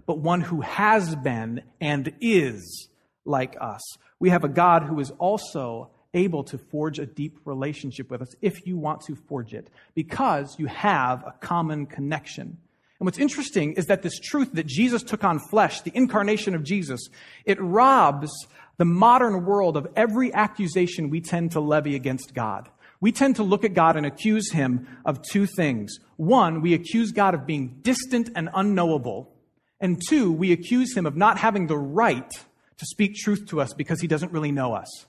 but 0.07 0.19
one 0.19 0.41
who 0.41 0.61
has 0.61 1.15
been 1.17 1.63
and 1.81 2.13
is 2.21 2.89
like 3.25 3.57
us. 3.61 3.81
We 4.19 4.31
have 4.31 4.45
a 4.45 4.49
God 4.49 4.85
who 4.85 5.01
is 5.01 5.11
also 5.13 5.91
able 6.15 6.45
to 6.45 6.59
forge 6.59 6.99
a 6.99 7.07
deep 7.07 7.39
relationship 7.45 8.11
with 8.11 8.23
us 8.23 8.35
if 8.41 8.67
you 8.67 8.77
want 8.77 9.01
to 9.03 9.17
forge 9.17 9.55
it, 9.55 9.69
because 9.95 10.57
you 10.59 10.67
have 10.67 11.23
a 11.27 11.35
common 11.41 11.87
connection. 11.87 12.59
And 13.01 13.07
what's 13.07 13.19
interesting 13.19 13.73
is 13.73 13.87
that 13.87 14.03
this 14.03 14.19
truth 14.21 14.53
that 14.53 14.67
Jesus 14.67 15.03
took 15.03 15.25
on 15.25 15.41
flesh, 15.51 15.81
the 15.81 15.91
incarnation 15.93 16.55
of 16.55 16.63
Jesus, 16.63 17.01
it 17.45 17.61
robs 17.61 18.31
the 18.77 18.85
modern 18.85 19.45
world 19.45 19.77
of 19.77 19.89
every 19.97 20.33
accusation 20.33 21.11
we 21.11 21.21
tend 21.21 21.53
to 21.53 21.61
levy 21.61 21.97
against 21.97 22.35
God 22.35 22.69
we 23.03 23.11
tend 23.11 23.35
to 23.37 23.43
look 23.43 23.65
at 23.65 23.75
God 23.75 23.97
and 23.97 24.07
accuse 24.07 24.53
him 24.53 24.87
of 25.05 25.21
two 25.23 25.45
things. 25.45 25.99
One, 26.17 26.63
we 26.63 26.73
accuse 26.73 27.11
God 27.11 27.35
of 27.35 27.47
being 27.47 27.81
distant 27.83 28.31
and 28.37 28.49
unknowable. 28.55 29.35
And 29.81 30.01
two, 30.09 30.33
we 30.33 30.53
accuse 30.53 30.97
him 30.97 31.05
of 31.05 31.17
not 31.17 31.37
having 31.37 31.67
the 31.67 31.77
right 31.77 32.31
to 32.79 32.87
speak 32.87 33.17
truth 33.17 33.47
to 33.49 33.61
us 33.61 33.75
because 33.75 34.01
he 34.01 34.07
doesn't 34.07 34.31
really 34.31 34.53
know 34.53 34.75
us. 34.75 35.07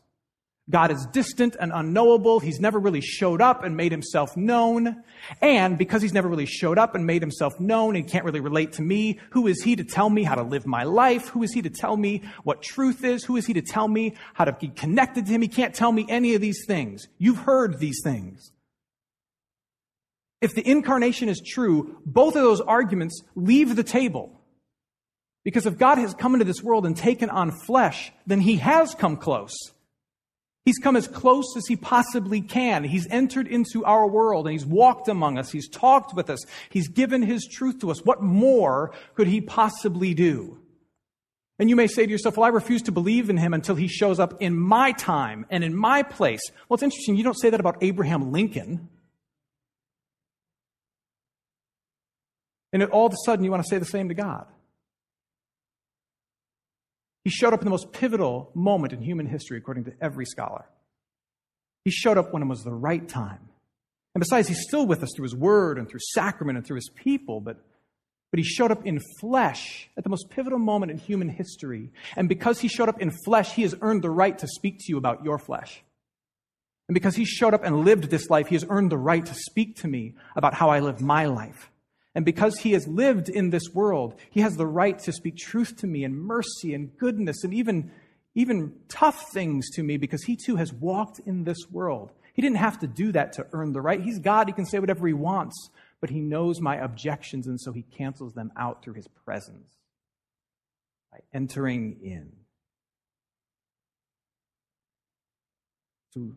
God 0.70 0.92
is 0.92 1.06
distant 1.08 1.58
and 1.60 1.74
unknowable. 1.74 2.40
He's 2.40 2.62
never 2.62 2.80
really 2.80 3.02
showed 3.02 3.42
up 3.42 3.64
and 3.64 3.76
made 3.76 3.92
himself 3.92 4.38
known. 4.38 5.04
And 5.42 5.78
because 5.78 6.02
he's 6.02 6.14
never 6.14 6.30
really 6.30 6.46
showed 6.46 6.78
up 6.78 6.96
and 6.96 7.06
made 7.06 7.22
himself 7.22 7.60
known, 7.60 7.96
he 7.96 8.04
can't 8.04 8.24
really 8.24 8.40
relate 8.40 8.72
to 8.74 8.82
me. 8.82 9.20
Who 9.32 9.48
is 9.48 9.62
he 9.62 9.76
to 9.76 9.84
tell 9.84 10.10
me 10.10 10.24
how 10.24 10.36
to 10.36 10.44
live 10.44 10.66
my 10.66 10.84
life? 10.84 11.28
Who 11.30 11.44
is 11.44 11.54
he 11.54 11.62
to 11.64 11.70
tell 11.70 11.98
me 11.98 12.24
what 12.44 12.62
truth 12.62 13.04
is? 13.04 13.26
Who 13.26 13.36
is 13.36 13.46
he 13.46 13.54
to 13.56 13.62
tell 13.62 13.90
me 13.90 14.16
how 14.34 14.46
to 14.46 14.54
be 14.54 14.70
connected 14.70 15.26
to 15.26 15.34
him? 15.34 15.42
He 15.42 15.50
can't 15.50 15.76
tell 15.76 15.92
me 15.92 16.06
any 16.08 16.34
of 16.34 16.40
these 16.40 16.64
things. 16.66 17.08
You've 17.18 17.40
heard 17.40 17.80
these 17.80 18.00
things. 18.02 18.54
If 20.40 20.56
the 20.56 20.66
incarnation 20.68 21.28
is 21.28 21.42
true, 21.46 21.98
both 22.06 22.36
of 22.38 22.42
those 22.42 22.62
arguments 22.62 23.22
leave 23.36 23.76
the 23.76 23.84
table. 23.84 24.32
Because 25.44 25.66
if 25.66 25.78
God 25.78 25.98
has 25.98 26.14
come 26.14 26.34
into 26.36 26.46
this 26.46 26.64
world 26.64 26.86
and 26.86 26.96
taken 26.96 27.30
on 27.30 27.52
flesh, 27.52 28.14
then 28.26 28.40
he 28.40 28.58
has 28.58 28.96
come 28.96 29.18
close. 29.18 29.54
He's 30.66 30.78
come 30.78 30.96
as 30.96 31.10
close 31.10 31.58
as 31.58 31.66
he 31.68 31.76
possibly 31.76 32.40
can. 32.40 32.86
He's 32.86 33.08
entered 33.10 33.48
into 33.48 33.84
our 33.84 34.08
world 34.08 34.48
and 34.48 34.54
he's 34.54 34.66
walked 34.66 35.10
among 35.10 35.38
us. 35.38 35.52
He's 35.52 35.68
talked 35.68 36.14
with 36.14 36.30
us. 36.30 36.40
He's 36.70 36.88
given 36.88 37.22
his 37.22 37.46
truth 37.46 37.80
to 37.82 37.92
us. 37.92 38.06
What 38.06 38.22
more 38.22 38.94
could 39.16 39.28
he 39.28 39.42
possibly 39.42 40.14
do? 40.14 40.60
And 41.60 41.70
you 41.70 41.76
may 41.76 41.88
say 41.88 42.06
to 42.06 42.12
yourself, 42.12 42.38
well, 42.38 42.46
I 42.46 42.50
refuse 42.50 42.82
to 42.84 42.92
believe 42.92 43.30
in 43.30 43.38
him 43.38 43.54
until 43.54 43.76
he 43.76 43.88
shows 43.88 44.20
up 44.20 44.42
in 44.42 44.58
my 44.58 44.94
time 44.94 45.46
and 45.50 45.64
in 45.64 45.76
my 45.76 46.02
place. 46.02 46.42
Well, 46.68 46.76
it's 46.76 46.84
interesting. 46.84 47.16
You 47.16 47.24
don't 47.24 47.40
say 47.40 47.50
that 47.50 47.60
about 47.60 47.78
Abraham 47.82 48.32
Lincoln. 48.32 48.90
And 52.72 52.84
all 52.86 53.06
of 53.06 53.14
a 53.14 53.18
sudden, 53.26 53.46
you 53.46 53.52
want 53.52 53.64
to 53.64 53.70
say 53.70 53.78
the 53.78 53.86
same 53.86 54.08
to 54.08 54.16
God. 54.16 54.48
He 57.24 57.30
showed 57.30 57.54
up 57.54 57.62
in 57.62 57.66
the 57.66 57.72
most 57.72 57.92
pivotal 57.92 58.52
moment 58.54 58.94
in 58.94 59.02
human 59.02 59.26
history, 59.26 59.58
according 59.58 59.86
to 59.86 59.94
every 60.02 60.26
scholar. 60.26 60.66
He 61.86 61.92
showed 61.92 62.18
up 62.18 62.34
when 62.34 62.44
it 62.44 62.48
was 62.48 62.64
the 62.64 62.74
right 62.74 63.08
time. 63.08 63.40
And 64.16 64.20
besides, 64.20 64.48
he's 64.48 64.62
still 64.62 64.86
with 64.86 65.04
us 65.04 65.10
through 65.16 65.24
his 65.24 65.36
word 65.36 65.78
and 65.78 65.90
through 65.90 66.00
sacrament 66.14 66.58
and 66.58 66.68
through 66.68 66.76
his 66.76 66.90
people, 66.96 67.40
but, 67.40 67.58
but 68.32 68.38
he 68.38 68.44
showed 68.44 68.72
up 68.72 68.86
in 68.86 69.00
flesh 69.20 69.90
at 69.98 70.04
the 70.04 70.10
most 70.10 70.30
pivotal 70.30 70.60
moment 70.60 70.92
in 70.92 70.98
human 70.98 71.30
history. 71.30 71.92
And 72.16 72.30
because 72.30 72.60
he 72.60 72.68
showed 72.68 72.90
up 72.90 73.02
in 73.02 73.12
flesh, 73.26 73.54
he 73.54 73.64
has 73.64 73.76
earned 73.82 74.04
the 74.04 74.12
right 74.12 74.38
to 74.38 74.48
speak 74.48 74.80
to 74.80 74.86
you 74.90 74.98
about 74.98 75.24
your 75.24 75.40
flesh. 75.40 75.84
And 76.88 76.94
because 76.94 77.16
he 77.16 77.26
showed 77.26 77.54
up 77.54 77.64
and 77.64 77.86
lived 77.86 78.10
this 78.10 78.30
life, 78.30 78.48
he 78.48 78.56
has 78.56 78.66
earned 78.70 78.92
the 78.92 78.98
right 78.98 79.26
to 79.26 79.34
speak 79.34 79.78
to 79.78 79.88
me 79.88 80.16
about 80.36 80.54
how 80.54 80.70
I 80.70 80.80
live 80.80 81.02
my 81.02 81.26
life. 81.26 81.72
And 82.16 82.26
because 82.26 82.60
he 82.60 82.74
has 82.74 82.88
lived 82.88 83.30
in 83.30 83.50
this 83.50 83.70
world, 83.74 84.16
he 84.30 84.42
has 84.42 84.56
the 84.56 84.68
right 84.68 85.00
to 85.00 85.12
speak 85.12 85.36
truth 85.38 85.78
to 85.78 85.88
me 85.88 86.04
and 86.04 86.16
mercy 86.16 86.74
and 86.74 86.96
goodness 86.98 87.44
and 87.44 87.54
even, 87.54 87.92
even 88.36 88.74
tough 88.88 89.32
things 89.32 89.70
to 89.72 89.84
me 89.84 89.98
because 89.98 90.24
he 90.24 90.36
too 90.36 90.58
has 90.58 90.72
walked 90.72 91.20
in 91.26 91.44
this 91.44 91.58
world. 91.72 92.12
He 92.34 92.42
didn't 92.42 92.58
have 92.58 92.80
to 92.80 92.88
do 92.88 93.12
that 93.14 93.34
to 93.34 93.48
earn 93.52 93.74
the 93.74 93.82
right. 93.82 94.02
He's 94.02 94.20
God. 94.20 94.48
He 94.48 94.54
can 94.54 94.66
say 94.66 94.80
whatever 94.80 95.08
he 95.08 95.14
wants, 95.14 95.70
but 96.02 96.10
he 96.10 96.20
knows 96.20 96.60
my 96.60 96.76
objections, 96.76 97.48
and 97.48 97.62
so 97.62 97.72
he 97.72 97.84
cancels 97.84 98.34
them 98.34 98.52
out 98.58 98.84
through 98.84 98.96
his 98.96 99.08
presence 99.08 99.78
by 101.12 101.20
entering 101.34 101.98
in. 102.04 102.32
So, 106.12 106.32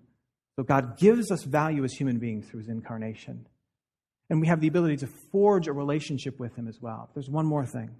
so 0.57 0.62
God 0.62 0.99
gives 0.99 1.31
us 1.31 1.43
value 1.45 1.85
as 1.85 1.93
human 1.93 2.19
beings 2.19 2.47
through 2.47 2.61
his 2.61 2.69
incarnation. 2.69 3.47
And 4.29 4.41
we 4.41 4.49
have 4.49 4.61
the 4.61 4.69
ability 4.69 4.97
to 4.99 5.09
forge 5.31 5.69
a 5.69 5.73
relationship 5.73 6.41
with 6.41 6.57
Him 6.57 6.69
as 6.69 6.81
well. 6.81 7.11
There's 7.15 7.31
one 7.31 7.47
more 7.47 7.65
thing. 7.65 7.91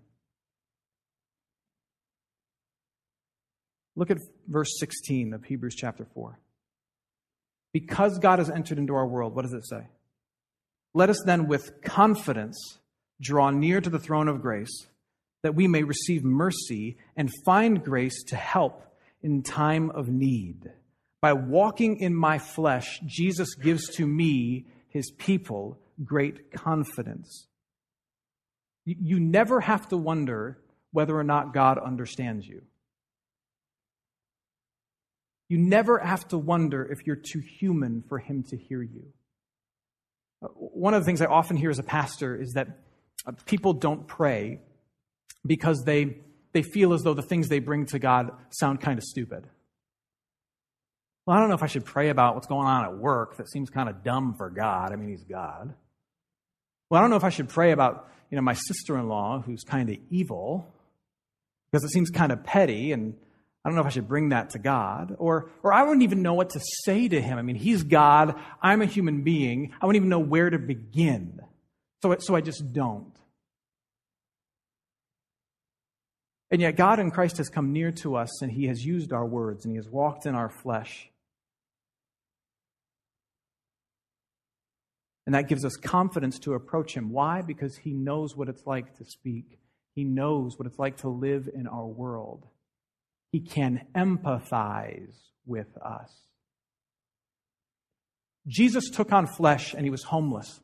Look 3.95 4.11
at 4.11 4.19
verse 4.47 4.79
16 4.79 5.33
of 5.33 5.45
Hebrews 5.45 5.75
chapter 5.75 6.07
4. 6.15 6.39
Because 7.73 8.19
God 8.19 8.39
has 8.39 8.51
entered 8.51 8.79
into 8.79 8.95
our 8.95 9.07
world, 9.07 9.35
what 9.35 9.43
does 9.43 9.55
it 9.55 9.67
say? 9.67 9.87
Let 10.95 11.11
us 11.11 11.23
then 11.25 11.47
with 11.47 11.83
confidence 11.83 12.79
draw 13.21 13.51
near 13.51 13.81
to 13.81 13.91
the 13.91 13.99
throne 13.99 14.29
of 14.29 14.43
grace 14.43 14.87
that 15.43 15.55
we 15.55 15.69
may 15.69 15.83
receive 15.83 16.25
mercy 16.25 16.97
and 17.17 17.31
find 17.45 17.85
grace 17.85 18.23
to 18.25 18.37
help 18.37 18.83
in 19.23 19.43
time 19.43 19.91
of 19.91 20.09
need. 20.09 20.73
By 21.21 21.33
walking 21.33 21.99
in 21.99 22.15
my 22.15 22.39
flesh, 22.39 23.01
Jesus 23.07 23.55
gives 23.55 23.89
to 23.97 24.07
me, 24.07 24.67
his 24.89 25.11
people, 25.11 25.79
great 26.05 26.53
confidence. 26.53 27.47
You 28.85 29.19
never 29.19 29.61
have 29.61 29.89
to 29.89 29.97
wonder 29.97 30.59
whether 30.93 31.17
or 31.17 31.25
not 31.25 31.53
God 31.53 31.79
understands 31.79 32.47
you. 32.47 32.63
You 35.49 35.59
never 35.59 35.99
have 35.99 36.27
to 36.29 36.39
wonder 36.39 36.85
if 36.91 37.07
you're 37.07 37.17
too 37.17 37.41
human 37.41 38.03
for 38.09 38.19
Him 38.19 38.45
to 38.51 38.57
hear 38.57 38.83
you. 38.83 39.13
One 40.41 40.95
of 40.95 41.03
the 41.03 41.07
things 41.07 41.21
I 41.21 41.27
often 41.27 41.57
hear 41.57 41.71
as 41.71 41.79
a 41.79 41.85
pastor 41.85 42.41
is 42.41 42.53
that 42.55 42.69
uh, 43.27 43.33
people 43.47 43.73
don't 43.73 44.07
pray 44.07 44.61
because 45.47 45.83
they, 45.85 46.19
they 46.53 46.63
feel 46.63 46.93
as 46.93 47.03
though 47.03 47.15
the 47.15 47.23
things 47.23 47.49
they 47.49 47.59
bring 47.59 47.87
to 47.87 47.99
God 47.99 48.31
sound 48.51 48.81
kind 48.81 48.99
of 48.99 49.05
stupid. 49.05 49.47
Well, 51.27 51.37
I 51.37 51.41
don't 51.41 51.49
know 51.49 51.55
if 51.55 51.63
I 51.63 51.67
should 51.69 51.85
pray 51.85 52.11
about 52.11 52.35
what's 52.35 52.47
going 52.47 52.67
on 52.67 52.85
at 52.85 52.97
work. 52.97 53.37
That 53.37 53.49
seems 53.49 53.71
kind 53.71 53.89
of 53.89 54.05
dumb 54.05 54.35
for 54.37 54.51
God. 54.51 54.93
I 54.93 54.97
mean, 54.97 55.09
He's 55.09 55.25
God. 55.25 55.75
Well, 56.89 56.99
I 56.99 57.03
don't 57.03 57.11
know 57.11 57.17
if 57.17 57.25
I 57.25 57.31
should 57.31 57.49
pray 57.49 57.73
about, 57.73 58.09
you 58.31 58.37
know, 58.37 58.43
my 58.43 58.55
sister-in-law 58.55 59.43
who's 59.43 59.63
kind 59.65 59.91
of 59.91 59.97
evil 60.11 60.73
because 61.71 61.85
it 61.85 61.91
seems 61.91 62.11
kind 62.11 62.33
of 62.33 62.45
petty 62.45 62.93
and 62.93 63.15
I 63.65 63.69
don't 63.69 63.75
know 63.75 63.81
if 63.81 63.89
I 63.89 63.91
should 63.91 64.07
bring 64.07 64.29
that 64.29 64.51
to 64.51 64.61
God. 64.61 65.17
Or, 65.19 65.51
or 65.65 65.73
I 65.73 65.83
wouldn't 65.83 66.05
even 66.05 66.23
know 66.23 66.35
what 66.35 66.51
to 66.51 66.61
say 66.85 67.09
to 67.09 67.21
him. 67.21 67.37
I 67.37 67.43
mean, 67.43 67.57
he's 67.57 67.83
God. 67.83 68.37
I'm 68.63 68.81
a 68.81 68.87
human 68.87 69.23
being. 69.23 69.73
I 69.81 69.87
wouldn't 69.87 70.01
even 70.01 70.09
know 70.09 70.21
where 70.21 70.49
to 70.49 70.59
begin. 70.59 71.41
So, 72.03 72.15
so 72.21 72.37
I 72.37 72.43
just 72.43 72.73
don't. 72.73 73.13
And 76.53 76.61
yet, 76.61 76.77
God 76.77 77.01
in 77.01 77.11
Christ 77.11 77.39
has 77.39 77.49
come 77.49 77.73
near 77.73 77.91
to 77.91 78.15
us 78.15 78.41
and 78.41 78.53
he 78.53 78.67
has 78.67 78.85
used 78.85 79.13
our 79.13 79.27
words 79.27 79.65
and 79.65 79.73
he 79.73 79.79
has 79.79 79.89
walked 79.89 80.27
in 80.27 80.37
our 80.37 80.49
flesh. 80.49 81.11
And 85.27 85.35
that 85.35 85.49
gives 85.49 85.65
us 85.65 85.77
confidence 85.77 86.39
to 86.41 86.55
approach 86.55 86.95
him. 86.95 87.11
Why? 87.11 87.43
Because 87.43 87.77
he 87.77 87.93
knows 87.93 88.37
what 88.37 88.49
it's 88.49 88.65
like 88.65 88.97
to 88.99 89.05
speak, 89.05 89.59
he 89.95 90.05
knows 90.05 90.59
what 90.59 90.67
it's 90.67 90.79
like 90.79 90.99
to 90.99 91.09
live 91.09 91.49
in 91.53 91.67
our 91.67 91.87
world. 91.87 92.47
He 93.33 93.41
can 93.41 93.87
empathize 93.95 95.17
with 95.45 95.77
us. 95.79 96.11
Jesus 98.47 98.91
took 98.91 99.13
on 99.13 99.27
flesh 99.27 99.75
and 99.75 99.85
he 99.85 99.91
was 99.91 100.05
homeless. 100.05 100.61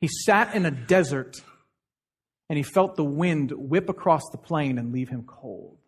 He 0.00 0.08
sat 0.08 0.54
in 0.54 0.66
a 0.66 0.70
desert 0.70 1.36
and 2.50 2.56
he 2.56 2.62
felt 2.62 2.96
the 2.96 3.04
wind 3.04 3.52
whip 3.52 3.88
across 3.88 4.22
the 4.30 4.38
plain 4.38 4.78
and 4.78 4.92
leave 4.92 5.08
him 5.08 5.24
cold. 5.26 5.78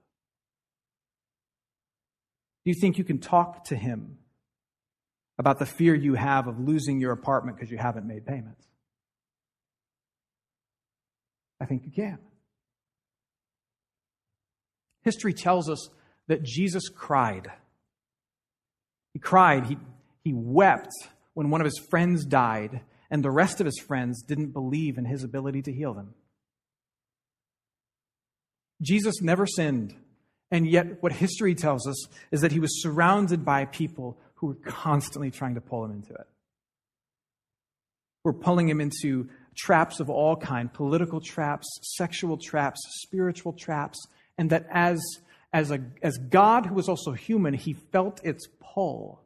Do 2.64 2.70
you 2.70 2.81
think 2.81 2.99
you 2.99 3.05
can 3.05 3.18
talk 3.18 3.64
to 3.64 3.77
him 3.77 4.18
about 5.40 5.59
the 5.59 5.64
fear 5.64 5.94
you 5.94 6.12
have 6.12 6.46
of 6.48 6.61
losing 6.61 7.00
your 7.00 7.12
apartment 7.12 7.57
because 7.57 7.70
you 7.70 7.79
haven't 7.79 8.07
made 8.07 8.26
payments? 8.26 8.62
I 11.59 11.64
think 11.64 11.87
you 11.87 11.90
can. 11.90 12.18
History 15.03 15.33
tells 15.33 15.70
us 15.70 15.88
that 16.29 16.42
Jesus 16.42 16.90
cried. 16.90 17.50
He 19.14 19.18
cried, 19.18 19.64
he, 19.64 19.79
he 20.22 20.35
wept 20.35 20.92
when 21.33 21.48
one 21.48 21.62
of 21.62 21.64
his 21.64 21.81
friends 21.88 22.26
died, 22.26 22.83
and 23.11 23.24
the 23.24 23.31
rest 23.31 23.61
of 23.61 23.64
his 23.64 23.79
friends 23.79 24.22
didn't 24.22 24.53
believe 24.53 24.98
in 24.98 25.07
his 25.07 25.24
ability 25.24 25.62
to 25.62 25.72
heal 25.72 25.94
them. 25.94 26.12
Jesus 28.83 29.22
never 29.22 29.46
sinned, 29.46 29.94
and 30.50 30.70
yet 30.70 31.03
what 31.03 31.12
history 31.12 31.55
tells 31.55 31.88
us 31.88 32.07
is 32.31 32.42
that 32.42 32.53
he 32.53 32.61
was 32.61 32.83
surrounded 32.83 33.42
by 33.42 33.64
people 33.64 34.18
who 34.40 34.46
were 34.46 34.55
constantly 34.64 35.31
trying 35.31 35.55
to 35.55 35.61
pull 35.61 35.85
him 35.85 35.90
into 35.90 36.14
it. 36.14 36.26
We're 38.24 38.33
pulling 38.33 38.68
him 38.68 38.81
into 38.81 39.29
traps 39.57 40.00
of 40.00 40.09
all 40.09 40.37
kind 40.37 40.72
political 40.72 41.20
traps, 41.20 41.66
sexual 41.96 42.38
traps, 42.38 42.81
spiritual 43.03 43.53
traps, 43.53 43.98
and 44.38 44.48
that 44.50 44.66
as, 44.70 44.98
as, 45.53 45.70
a, 45.70 45.81
as 46.03 46.16
God, 46.16 46.66
who 46.66 46.74
was 46.74 46.88
also 46.88 47.12
human, 47.12 47.53
he 47.53 47.74
felt 47.74 48.20
its 48.24 48.46
pull. 48.74 49.22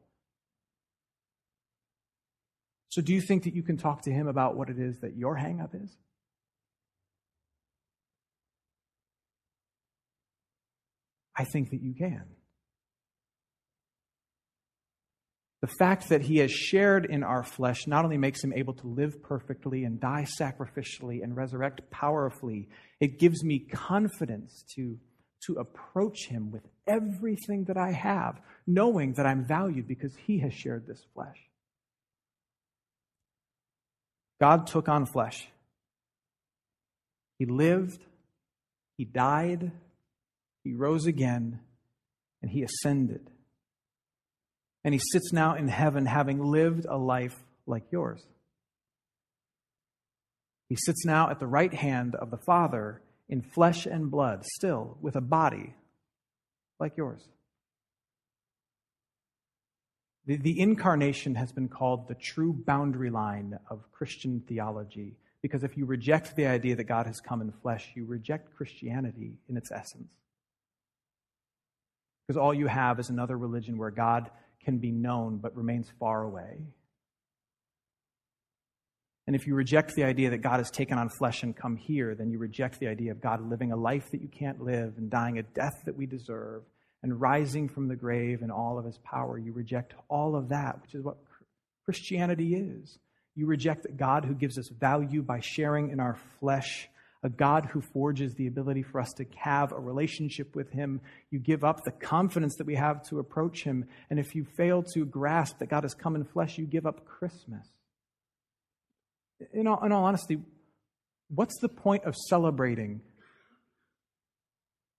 So, 2.88 3.00
do 3.00 3.12
you 3.12 3.20
think 3.20 3.44
that 3.44 3.54
you 3.54 3.62
can 3.62 3.76
talk 3.76 4.02
to 4.02 4.12
him 4.12 4.26
about 4.26 4.56
what 4.56 4.68
it 4.68 4.78
is 4.78 4.98
that 5.00 5.16
your 5.16 5.36
hangup 5.36 5.80
is? 5.80 5.96
I 11.36 11.44
think 11.44 11.70
that 11.70 11.82
you 11.82 11.94
can. 11.94 12.33
The 15.64 15.72
fact 15.78 16.10
that 16.10 16.20
he 16.20 16.36
has 16.40 16.50
shared 16.50 17.06
in 17.06 17.22
our 17.22 17.42
flesh 17.42 17.86
not 17.86 18.04
only 18.04 18.18
makes 18.18 18.44
him 18.44 18.52
able 18.52 18.74
to 18.74 18.86
live 18.86 19.22
perfectly 19.22 19.84
and 19.84 19.98
die 19.98 20.26
sacrificially 20.38 21.22
and 21.22 21.34
resurrect 21.34 21.90
powerfully, 21.90 22.68
it 23.00 23.18
gives 23.18 23.42
me 23.42 23.60
confidence 23.60 24.62
to, 24.74 24.98
to 25.46 25.54
approach 25.54 26.26
him 26.26 26.50
with 26.50 26.68
everything 26.86 27.64
that 27.64 27.78
I 27.78 27.92
have, 27.92 28.42
knowing 28.66 29.14
that 29.14 29.24
I'm 29.24 29.46
valued 29.46 29.88
because 29.88 30.14
he 30.26 30.40
has 30.40 30.52
shared 30.52 30.86
this 30.86 31.02
flesh. 31.14 31.38
God 34.38 34.66
took 34.66 34.90
on 34.90 35.06
flesh. 35.06 35.48
He 37.38 37.46
lived, 37.46 38.04
he 38.98 39.06
died, 39.06 39.72
he 40.62 40.74
rose 40.74 41.06
again, 41.06 41.60
and 42.42 42.50
he 42.50 42.62
ascended 42.62 43.30
and 44.84 44.92
he 44.92 45.00
sits 45.12 45.32
now 45.32 45.54
in 45.54 45.68
heaven 45.68 46.06
having 46.06 46.44
lived 46.44 46.84
a 46.84 46.96
life 46.96 47.36
like 47.66 47.84
yours. 47.90 48.22
He 50.68 50.76
sits 50.76 51.04
now 51.04 51.30
at 51.30 51.40
the 51.40 51.46
right 51.46 51.72
hand 51.72 52.14
of 52.14 52.30
the 52.30 52.38
Father 52.38 53.00
in 53.28 53.42
flesh 53.42 53.86
and 53.86 54.10
blood, 54.10 54.44
still 54.44 54.98
with 55.00 55.16
a 55.16 55.20
body 55.20 55.74
like 56.78 56.96
yours. 56.96 57.22
The, 60.26 60.36
the 60.36 60.60
incarnation 60.60 61.34
has 61.34 61.52
been 61.52 61.68
called 61.68 62.08
the 62.08 62.14
true 62.14 62.52
boundary 62.52 63.10
line 63.10 63.58
of 63.70 63.90
Christian 63.92 64.42
theology 64.46 65.16
because 65.42 65.62
if 65.62 65.76
you 65.76 65.84
reject 65.84 66.36
the 66.36 66.46
idea 66.46 66.76
that 66.76 66.84
God 66.84 67.06
has 67.06 67.20
come 67.20 67.42
in 67.42 67.52
flesh, 67.52 67.92
you 67.94 68.06
reject 68.06 68.56
Christianity 68.56 69.34
in 69.48 69.58
its 69.58 69.70
essence. 69.70 70.08
Because 72.26 72.38
all 72.38 72.54
you 72.54 72.66
have 72.66 72.98
is 72.98 73.10
another 73.10 73.36
religion 73.36 73.76
where 73.76 73.90
God 73.90 74.30
can 74.64 74.78
be 74.78 74.90
known 74.90 75.38
but 75.38 75.56
remains 75.56 75.90
far 75.98 76.22
away. 76.22 76.66
And 79.26 79.34
if 79.34 79.46
you 79.46 79.54
reject 79.54 79.94
the 79.94 80.04
idea 80.04 80.30
that 80.30 80.42
God 80.42 80.58
has 80.58 80.70
taken 80.70 80.98
on 80.98 81.08
flesh 81.08 81.42
and 81.42 81.56
come 81.56 81.76
here, 81.76 82.14
then 82.14 82.30
you 82.30 82.38
reject 82.38 82.78
the 82.78 82.88
idea 82.88 83.10
of 83.10 83.22
God 83.22 83.48
living 83.48 83.72
a 83.72 83.76
life 83.76 84.10
that 84.10 84.20
you 84.20 84.28
can't 84.28 84.60
live 84.60 84.94
and 84.98 85.10
dying 85.10 85.38
a 85.38 85.42
death 85.42 85.82
that 85.86 85.96
we 85.96 86.04
deserve 86.04 86.62
and 87.02 87.20
rising 87.20 87.68
from 87.68 87.88
the 87.88 87.96
grave 87.96 88.42
in 88.42 88.50
all 88.50 88.78
of 88.78 88.84
his 88.84 88.98
power. 88.98 89.38
You 89.38 89.52
reject 89.52 89.94
all 90.08 90.36
of 90.36 90.50
that, 90.50 90.80
which 90.82 90.94
is 90.94 91.02
what 91.02 91.16
Christianity 91.84 92.54
is. 92.54 92.98
You 93.34 93.46
reject 93.46 93.86
God 93.96 94.24
who 94.24 94.34
gives 94.34 94.58
us 94.58 94.68
value 94.68 95.22
by 95.22 95.40
sharing 95.40 95.90
in 95.90 96.00
our 96.00 96.18
flesh 96.40 96.88
a 97.24 97.30
God 97.30 97.70
who 97.72 97.80
forges 97.80 98.34
the 98.34 98.46
ability 98.46 98.82
for 98.82 99.00
us 99.00 99.10
to 99.14 99.24
have 99.36 99.72
a 99.72 99.80
relationship 99.80 100.54
with 100.54 100.70
Him. 100.70 101.00
You 101.30 101.38
give 101.38 101.64
up 101.64 101.82
the 101.82 101.90
confidence 101.90 102.54
that 102.58 102.66
we 102.66 102.74
have 102.74 103.02
to 103.08 103.18
approach 103.18 103.64
Him. 103.64 103.86
And 104.10 104.20
if 104.20 104.34
you 104.34 104.46
fail 104.58 104.84
to 104.92 105.06
grasp 105.06 105.58
that 105.58 105.70
God 105.70 105.84
has 105.84 105.94
come 105.94 106.16
in 106.16 106.24
flesh, 106.24 106.58
you 106.58 106.66
give 106.66 106.86
up 106.86 107.06
Christmas. 107.06 107.66
In 109.54 109.66
all, 109.66 109.82
in 109.82 109.90
all 109.90 110.04
honesty, 110.04 110.38
what's 111.34 111.58
the 111.60 111.68
point 111.68 112.04
of 112.04 112.14
celebrating 112.28 113.00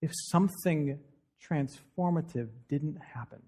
if 0.01 0.11
something 0.13 0.99
transformative 1.47 2.49
didn't 2.67 2.97
happen? 3.13 3.43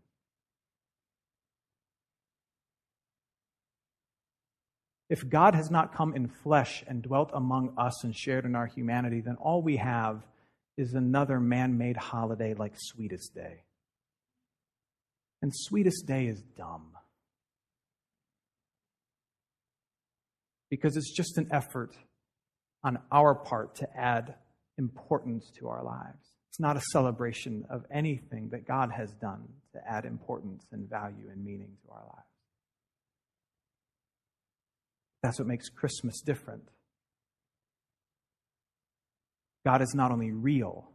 If 5.10 5.30
God 5.30 5.56
has 5.56 5.72
not 5.72 5.96
come 5.96 6.13
in 6.15 6.28
flesh 6.28 6.84
and 6.88 7.02
dwelt 7.02 7.32
among 7.34 7.74
us 7.78 8.04
and 8.04 8.15
shared 8.15 8.46
in 8.46 8.56
our 8.56 8.65
humanity, 8.65 9.22
then 9.22 9.38
all 9.39 9.62
we 9.62 9.78
have 9.78 10.26
is 10.78 10.93
another 10.93 11.39
man 11.39 11.78
made 11.78 11.98
holiday 11.98 12.54
like 12.54 12.74
Sweetest 12.76 13.34
Day. 13.34 13.63
And 15.41 15.52
Sweetest 15.54 16.06
Day 16.06 16.28
is 16.28 16.41
dumb. 16.58 16.91
Because 20.70 20.98
it's 20.98 21.15
just 21.15 21.38
an 21.38 21.48
effort 21.52 21.96
on 22.84 23.00
our 23.12 23.34
part 23.34 23.76
to 23.76 23.88
add 23.98 24.36
importance 24.78 25.50
to 25.60 25.70
our 25.70 25.84
lives. 25.84 26.36
It's 26.50 26.60
not 26.60 26.76
a 26.76 26.82
celebration 26.91 27.65
of 27.70 27.86
anything 27.91 28.50
that 28.50 28.67
God 28.67 28.91
has 28.91 29.12
done 29.13 29.48
to 29.74 29.80
add 29.89 30.06
importance 30.06 30.65
and 30.72 30.89
value 30.89 31.30
and 31.32 31.43
meaning 31.43 31.78
to 31.86 31.91
our 31.91 32.04
lives. 32.04 32.27
That's 35.28 35.40
what 35.40 35.48
makes 35.50 35.68
Christmas 35.68 36.22
different. 36.22 36.63
God 39.66 39.82
is 39.82 39.94
not 39.94 40.10
only 40.10 40.32
real, 40.32 40.90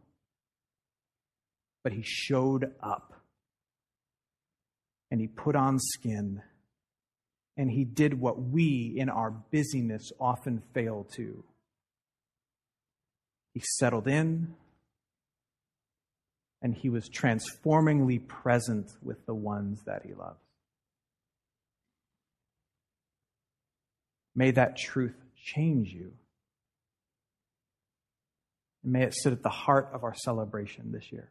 but 1.83 1.93
He 1.93 2.01
showed 2.03 2.73
up. 2.81 3.13
And 5.11 5.21
He 5.21 5.27
put 5.27 5.55
on 5.55 5.77
skin. 5.77 6.41
And 7.57 7.69
He 7.69 7.83
did 7.83 8.19
what 8.19 8.41
we, 8.41 8.95
in 8.97 9.07
our 9.07 9.29
busyness, 9.29 10.11
often 10.19 10.63
fail 10.73 11.05
to. 11.15 11.43
he 13.53 13.61
settled 13.77 14.07
in, 14.07 14.55
and 16.59 16.73
he 16.73 16.89
was 16.89 17.07
transformingly 17.07 18.17
present 18.17 18.89
with 19.03 19.23
the 19.27 19.35
ones 19.35 19.83
that 19.85 20.01
he 20.03 20.15
loves. 20.15 20.42
May 24.35 24.51
that 24.51 24.77
truth 24.77 25.15
change 25.35 25.89
you. 25.89 26.13
And 28.83 28.93
may 28.93 29.03
it 29.03 29.13
sit 29.13 29.33
at 29.33 29.43
the 29.43 29.49
heart 29.49 29.89
of 29.93 30.03
our 30.03 30.15
celebration 30.15 30.91
this 30.91 31.11
year. 31.11 31.29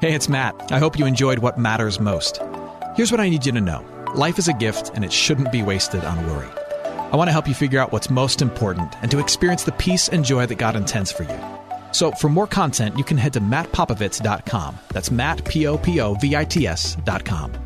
Hey, 0.00 0.14
it's 0.14 0.28
Matt. 0.28 0.70
I 0.70 0.78
hope 0.78 0.98
you 0.98 1.06
enjoyed 1.06 1.38
what 1.38 1.58
matters 1.58 1.98
most. 1.98 2.40
Here's 2.96 3.10
what 3.10 3.20
I 3.20 3.28
need 3.28 3.46
you 3.46 3.52
to 3.52 3.60
know 3.60 3.84
life 4.14 4.38
is 4.38 4.48
a 4.48 4.52
gift, 4.52 4.92
and 4.94 5.04
it 5.04 5.12
shouldn't 5.12 5.52
be 5.52 5.62
wasted 5.62 6.04
on 6.04 6.26
worry. 6.28 6.48
I 7.12 7.16
want 7.16 7.28
to 7.28 7.32
help 7.32 7.48
you 7.48 7.54
figure 7.54 7.80
out 7.80 7.92
what's 7.92 8.10
most 8.10 8.42
important 8.42 8.94
and 9.02 9.10
to 9.10 9.18
experience 9.18 9.64
the 9.64 9.72
peace 9.72 10.08
and 10.08 10.24
joy 10.24 10.46
that 10.46 10.56
God 10.56 10.76
intends 10.76 11.12
for 11.12 11.22
you. 11.22 11.38
So, 11.92 12.12
for 12.12 12.28
more 12.28 12.46
content, 12.46 12.98
you 12.98 13.04
can 13.04 13.16
head 13.16 13.32
to 13.34 13.40
mattpopovits.com. 13.40 14.78
That's 14.92 15.10
Matt, 15.10 15.44
P 15.44 15.66
O 15.66 15.78
P 15.78 16.00
O 16.00 16.14
V 16.14 16.36
I 16.36 16.44
T 16.44 16.66
S.com. 16.66 17.65